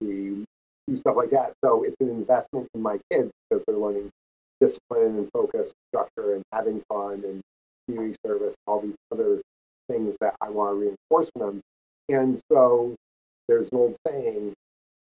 we 0.00 0.44
do 0.86 0.96
stuff 0.96 1.16
like 1.16 1.30
that. 1.30 1.52
So 1.64 1.84
it's 1.84 1.96
an 2.00 2.10
investment 2.10 2.68
in 2.74 2.82
my 2.82 2.98
kids 3.10 3.30
because 3.50 3.64
they're 3.66 3.76
learning 3.76 4.10
discipline 4.60 5.18
and 5.18 5.28
focus, 5.32 5.72
structure, 5.90 6.34
and 6.34 6.42
having 6.52 6.82
fun 6.88 7.22
and 7.24 7.40
community 7.86 8.16
service, 8.24 8.54
all 8.66 8.80
these 8.80 8.94
other 9.12 9.40
things 9.88 10.16
that 10.20 10.34
I 10.40 10.50
want 10.50 10.72
to 10.72 10.80
reinforce 10.80 11.30
for 11.36 11.46
them. 11.46 11.60
And 12.08 12.40
so 12.50 12.94
there's 13.48 13.68
an 13.72 13.78
old 13.78 13.96
saying, 14.06 14.54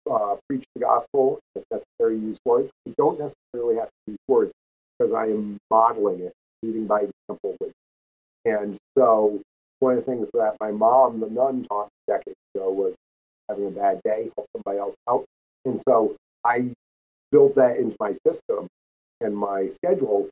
uh, 0.09 0.35
preach 0.47 0.63
the 0.75 0.81
gospel, 0.81 1.39
if 1.55 1.63
necessary, 1.71 2.17
use 2.17 2.37
words. 2.45 2.71
You 2.85 2.93
don't 2.97 3.19
necessarily 3.19 3.75
have 3.77 3.89
to 3.89 4.11
use 4.11 4.19
words 4.27 4.51
because 4.97 5.13
I 5.13 5.25
am 5.25 5.57
modeling 5.69 6.21
it, 6.21 6.33
leading 6.63 6.87
by 6.87 7.01
example 7.01 7.55
with 7.59 7.71
and 8.47 8.77
so 8.97 9.41
one 9.79 9.97
of 9.97 10.05
the 10.05 10.11
things 10.11 10.29
that 10.33 10.55
my 10.59 10.71
mom, 10.71 11.19
the 11.19 11.29
nun, 11.29 11.65
taught 11.65 11.89
decades 12.07 12.35
ago 12.55 12.71
was 12.71 12.93
having 13.49 13.67
a 13.67 13.71
bad 13.71 14.01
day, 14.03 14.31
help 14.35 14.47
somebody 14.55 14.79
else 14.79 14.95
out. 15.09 15.25
And 15.65 15.81
so 15.87 16.15
I 16.45 16.71
built 17.31 17.55
that 17.55 17.77
into 17.77 17.95
my 17.99 18.15
system 18.25 18.67
and 19.21 19.35
my 19.35 19.69
schedule 19.69 20.29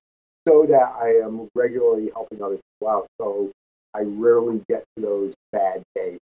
so 0.47 0.65
that 0.67 0.93
I 1.01 1.21
am 1.23 1.49
regularly 1.55 2.09
helping 2.13 2.41
other 2.41 2.55
people 2.55 2.87
out. 2.87 3.07
So 3.19 3.51
I 3.93 4.01
rarely 4.01 4.61
get 4.69 4.83
to 4.95 5.01
those 5.01 5.33
bad 5.51 5.83
days. 5.95 6.19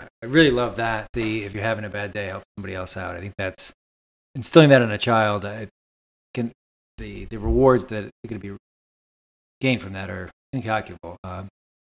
I 0.00 0.26
really 0.26 0.50
love 0.50 0.76
that. 0.76 1.08
The 1.12 1.44
if 1.44 1.54
you're 1.54 1.62
having 1.62 1.84
a 1.84 1.90
bad 1.90 2.12
day, 2.12 2.26
help 2.26 2.42
somebody 2.56 2.74
else 2.74 2.96
out. 2.96 3.16
I 3.16 3.20
think 3.20 3.34
that's 3.38 3.72
instilling 4.34 4.70
that 4.70 4.82
in 4.82 4.90
a 4.90 4.98
child. 4.98 5.44
I 5.44 5.68
can 6.34 6.52
the 6.98 7.24
the 7.26 7.38
rewards 7.38 7.84
that 7.86 8.04
are 8.04 8.28
going 8.28 8.40
to 8.40 8.52
be 8.52 8.56
gained 9.60 9.80
from 9.80 9.92
that 9.92 10.10
are 10.10 10.28
incalculable. 10.52 11.16
Um, 11.24 11.48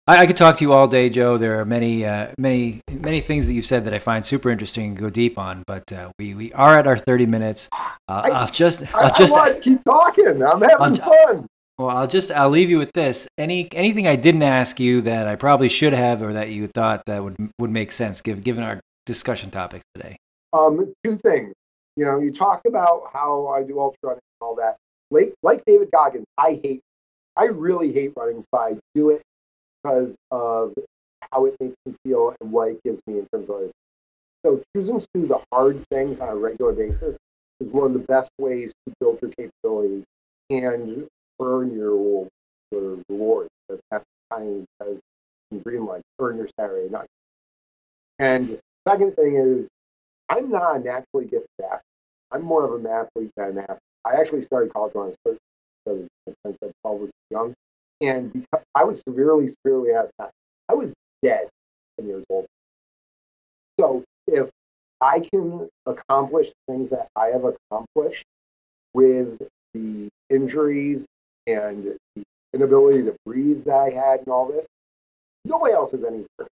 I, 0.07 0.23
I, 0.23 0.27
could 0.27 0.37
talk 0.37 0.57
to 0.59 0.64
you 0.64 0.73
all 0.73 0.88
day, 0.88 1.11
Joe. 1.11 1.37
There 1.37 1.61
are 1.61 1.64
many, 1.64 2.07
uh, 2.07 2.33
many, 2.38 2.81
many 2.90 3.21
things 3.21 3.47
that 3.47 3.53
you've 3.53 3.66
said 3.66 3.85
that 3.85 3.92
I 3.92 3.99
find 3.99 4.25
super 4.25 4.51
interesting 4.51 4.88
and 4.88 4.97
go 4.97 5.11
deep 5.11 5.38
on. 5.38 5.62
But 5.66 5.92
uh, 5.92 6.11
we, 6.18 6.35
we 6.35 6.53
are 6.55 6.79
at 6.79 6.87
our 6.87 6.97
thirty 6.97 7.27
minutes. 7.27 7.68
Uh, 7.73 7.87
I, 8.09 8.40
will 8.40 8.47
just, 8.47 8.94
I'll 8.94 9.07
I, 9.07 9.18
just 9.18 9.35
I 9.35 9.59
keep 9.61 9.85
talking. 9.85 10.42
I'm 10.42 10.62
having 10.62 11.01
I'll, 11.03 11.27
fun. 11.27 11.47
Well, 11.77 11.90
I'll 11.90 12.07
just, 12.07 12.31
I'll 12.33 12.49
leave 12.49 12.71
you 12.71 12.79
with 12.79 12.92
this. 12.92 13.29
Any, 13.37 13.68
anything 13.73 14.07
I 14.07 14.16
didn't 14.16 14.42
ask 14.42 14.81
you 14.81 15.03
that 15.03 15.29
I 15.29 15.37
probably 15.37 15.68
should 15.68 15.92
have, 15.92 16.23
or 16.23 16.33
that 16.33 16.49
you 16.49 16.68
thought 16.68 17.05
that 17.07 17.23
would 17.23 17.37
would 17.59 17.71
make 17.71 17.92
sense, 17.92 18.21
given 18.21 18.42
given 18.42 18.64
our 18.64 18.81
discussion 19.05 19.51
topics 19.51 19.85
today. 19.94 20.16
Um, 20.53 20.94
two 21.05 21.18
things. 21.18 21.53
You 21.97 22.05
know, 22.05 22.18
you 22.18 22.33
talked 22.33 22.66
about 22.66 23.11
how 23.12 23.49
I 23.49 23.62
do 23.62 23.79
ultra 23.79 23.99
running 24.03 24.21
and 24.40 24.47
all 24.47 24.55
that. 24.55 24.77
Like, 25.11 25.35
like 25.42 25.64
David 25.66 25.90
Goggins, 25.90 26.27
I 26.38 26.61
hate 26.62 26.81
I 27.38 27.44
really 27.44 27.92
hate 27.92 28.12
running, 28.16 28.44
but 28.51 28.59
I 28.59 28.77
do 28.96 29.11
it 29.11 29.22
because 29.83 30.16
of 30.33 30.74
how 31.31 31.46
it 31.46 31.55
makes 31.61 31.77
me 31.87 31.94
feel 32.05 32.35
and 32.40 32.51
what 32.51 32.68
it 32.68 32.81
gives 32.85 33.01
me 33.07 33.20
in 33.20 33.27
terms 33.33 33.48
of. 33.48 33.70
So 34.44 34.61
choosing 34.74 35.01
to 35.01 35.07
do 35.14 35.27
the 35.27 35.40
hard 35.53 35.83
things 35.90 36.18
on 36.18 36.29
a 36.29 36.37
regular 36.37 36.72
basis 36.72 37.16
is 37.61 37.68
one 37.70 37.87
of 37.87 37.92
the 37.92 38.01
best 38.01 38.31
ways 38.38 38.72
to 38.87 38.94
build 39.01 39.18
your 39.22 39.31
capabilities 39.31 40.05
and 40.51 41.07
earn 41.40 41.72
your, 41.72 42.27
your 42.72 42.98
reward. 43.09 43.46
That's 43.90 44.05
kind 44.33 44.64
says 44.83 44.98
in 45.51 45.61
green 45.61 45.87
light, 45.87 46.03
earn 46.18 46.38
your 46.38 46.48
Saturday 46.59 46.88
night. 46.88 47.09
And 48.18 48.59
second 48.87 49.14
thing 49.14 49.37
is, 49.37 49.68
I'm 50.29 50.51
not 50.51 50.77
a 50.77 50.79
naturally 50.81 51.24
gifted 51.24 51.48
athlete. 51.64 51.81
I'm 52.33 52.42
more 52.42 52.64
of 52.64 52.72
a 52.72 52.79
mathlete 52.79 53.31
than 53.37 53.51
an 53.51 53.59
athlete. 53.59 53.79
I 54.05 54.20
actually 54.20 54.42
started 54.42 54.72
college 54.72 54.94
when 54.94 55.05
I 55.05 55.09
was 55.09 55.38
because 55.94 56.37
I 56.46 56.51
said 56.62 56.72
Paul 56.83 56.98
was 56.98 57.11
young. 57.31 57.55
And 58.01 58.33
because 58.33 58.64
I 58.74 58.85
was 58.85 59.03
severely, 59.07 59.48
severely 59.48 59.92
asthmatic, 59.92 60.33
I 60.69 60.75
was 60.75 60.92
dead 61.23 61.48
10 61.98 62.08
years 62.08 62.25
old. 62.31 62.46
So 63.79 64.04
if 64.27 64.48
I 65.00 65.21
can 65.21 65.69
accomplish 65.87 66.50
things 66.69 66.90
that 66.90 67.08
I 67.17 67.27
have 67.27 67.44
accomplished 67.44 68.25
with 68.94 69.38
the 69.75 70.08
injuries 70.31 71.06
and 71.46 71.98
the 72.17 72.23
inability 72.52 73.04
to 73.04 73.15
breathe 73.25 73.65
that 73.65 73.77
I 73.77 73.90
had 73.90 74.21
and 74.21 74.29
all 74.29 74.48
this, 74.48 74.67
nobody 75.44 75.75
else 75.75 75.92
has 75.92 76.04
any 76.04 76.21
experience. 76.21 76.52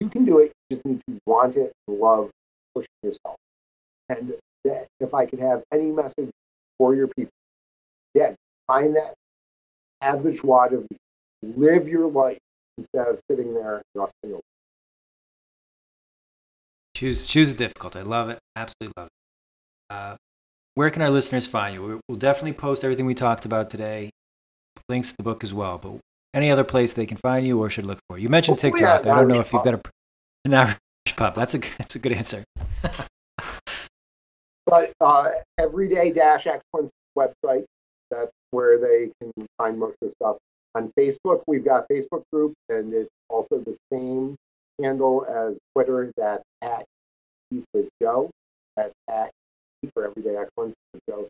You 0.00 0.08
can 0.08 0.24
do 0.24 0.38
it. 0.38 0.52
You 0.68 0.76
just 0.76 0.86
need 0.86 1.00
to 1.08 1.18
want 1.26 1.56
it 1.56 1.72
love 1.86 2.30
pushing 2.74 2.88
yourself. 3.02 3.36
And 4.08 4.34
that 4.64 4.86
if 5.00 5.14
I 5.14 5.26
could 5.26 5.38
have 5.40 5.62
any 5.72 5.90
message 5.90 6.30
for 6.78 6.94
your 6.94 7.08
people, 7.08 7.32
find 8.66 8.96
that 8.96 9.14
average 10.00 10.42
wad 10.42 10.72
of 10.72 10.86
live 11.42 11.88
your 11.88 12.10
life 12.10 12.38
instead 12.78 13.08
of 13.08 13.20
sitting 13.30 13.54
there 13.54 13.82
rusting 13.94 14.32
away. 14.32 14.40
Choose 16.96 17.26
choose 17.26 17.50
a 17.50 17.54
difficult. 17.54 17.96
I 17.96 18.02
love 18.02 18.30
it. 18.30 18.38
Absolutely 18.56 18.92
love 18.96 19.06
it. 19.08 19.94
Uh, 19.94 20.16
where 20.74 20.90
can 20.90 21.02
our 21.02 21.10
listeners 21.10 21.46
find 21.46 21.74
you? 21.74 22.00
We'll 22.08 22.18
definitely 22.18 22.52
post 22.52 22.84
everything 22.84 23.06
we 23.06 23.14
talked 23.14 23.44
about 23.44 23.70
today, 23.70 24.10
links 24.88 25.10
to 25.10 25.16
the 25.16 25.22
book 25.22 25.44
as 25.44 25.52
well. 25.52 25.78
But 25.78 25.98
any 26.32 26.50
other 26.50 26.64
place 26.64 26.92
they 26.92 27.06
can 27.06 27.16
find 27.16 27.46
you 27.46 27.60
or 27.60 27.70
should 27.70 27.84
look 27.84 27.98
for 28.08 28.18
you? 28.18 28.28
Mentioned 28.28 28.60
Hopefully 28.60 28.80
TikTok. 28.80 29.06
at 29.06 29.12
I 29.12 29.16
don't 29.16 29.28
know 29.28 29.40
if 29.40 29.52
you've 29.52 29.64
got 29.64 29.74
a 29.74 29.80
an 30.44 30.54
average 30.54 30.78
pub. 31.16 31.34
That's 31.34 31.54
a 31.54 31.58
that's 31.78 31.96
a 31.96 31.98
good 31.98 32.12
answer. 32.12 32.44
But 34.66 34.92
uh, 35.00 35.30
Everyday 35.58 36.10
Dash 36.10 36.46
Excellence 36.46 36.90
website, 37.16 37.64
that's 38.10 38.32
where 38.54 38.78
they 38.78 39.10
can 39.20 39.46
find 39.58 39.78
most 39.78 39.96
of 40.00 40.08
the 40.08 40.10
stuff. 40.12 40.36
On 40.76 40.90
Facebook, 40.98 41.42
we've 41.46 41.64
got 41.64 41.86
a 41.90 41.92
Facebook 41.92 42.22
group, 42.32 42.54
and 42.68 42.94
it's 42.94 43.10
also 43.28 43.58
the 43.58 43.76
same 43.92 44.36
handle 44.80 45.26
as 45.28 45.58
Twitter. 45.74 46.10
That's 46.16 46.42
at 46.62 46.84
Keep 47.50 47.64
with 47.74 47.88
Joe. 48.00 48.30
That's 48.76 48.94
at 49.08 49.30
Keep 49.82 49.92
for 49.92 50.06
Everyday 50.06 50.36
Excellence 50.36 50.74
with 50.92 51.02
Joe. 51.08 51.28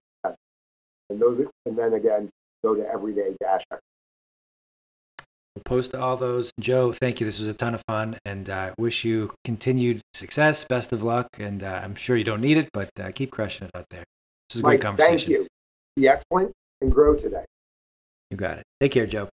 And 1.10 1.20
those, 1.20 1.46
and 1.66 1.76
then 1.76 1.94
again, 1.94 2.30
go 2.62 2.74
to 2.74 2.86
Everyday 2.88 3.34
Dash 3.40 3.62
We'll 3.70 5.62
post 5.64 5.94
all 5.94 6.16
those. 6.16 6.50
Joe, 6.58 6.92
thank 6.92 7.20
you. 7.20 7.26
This 7.26 7.38
was 7.38 7.48
a 7.48 7.54
ton 7.54 7.74
of 7.74 7.82
fun, 7.86 8.18
and 8.24 8.50
uh, 8.50 8.72
wish 8.76 9.04
you 9.04 9.32
continued 9.44 10.00
success. 10.12 10.64
Best 10.64 10.92
of 10.92 11.04
luck, 11.04 11.28
and 11.38 11.62
uh, 11.62 11.80
I'm 11.84 11.94
sure 11.94 12.16
you 12.16 12.24
don't 12.24 12.40
need 12.40 12.56
it, 12.56 12.70
but 12.72 12.90
uh, 12.98 13.12
keep 13.12 13.30
crushing 13.30 13.68
it 13.68 13.70
out 13.76 13.86
there. 13.90 14.04
This 14.48 14.56
was 14.56 14.60
a 14.60 14.64
great 14.64 14.80
conversation. 14.80 15.18
thank 15.18 15.28
you. 15.28 15.46
Be 15.96 16.08
excellent 16.08 16.52
and 16.80 16.92
grow 16.92 17.14
today. 17.14 17.44
You 18.30 18.36
got 18.36 18.58
it. 18.58 18.64
Take 18.80 18.92
care, 18.92 19.06
Joe. 19.06 19.28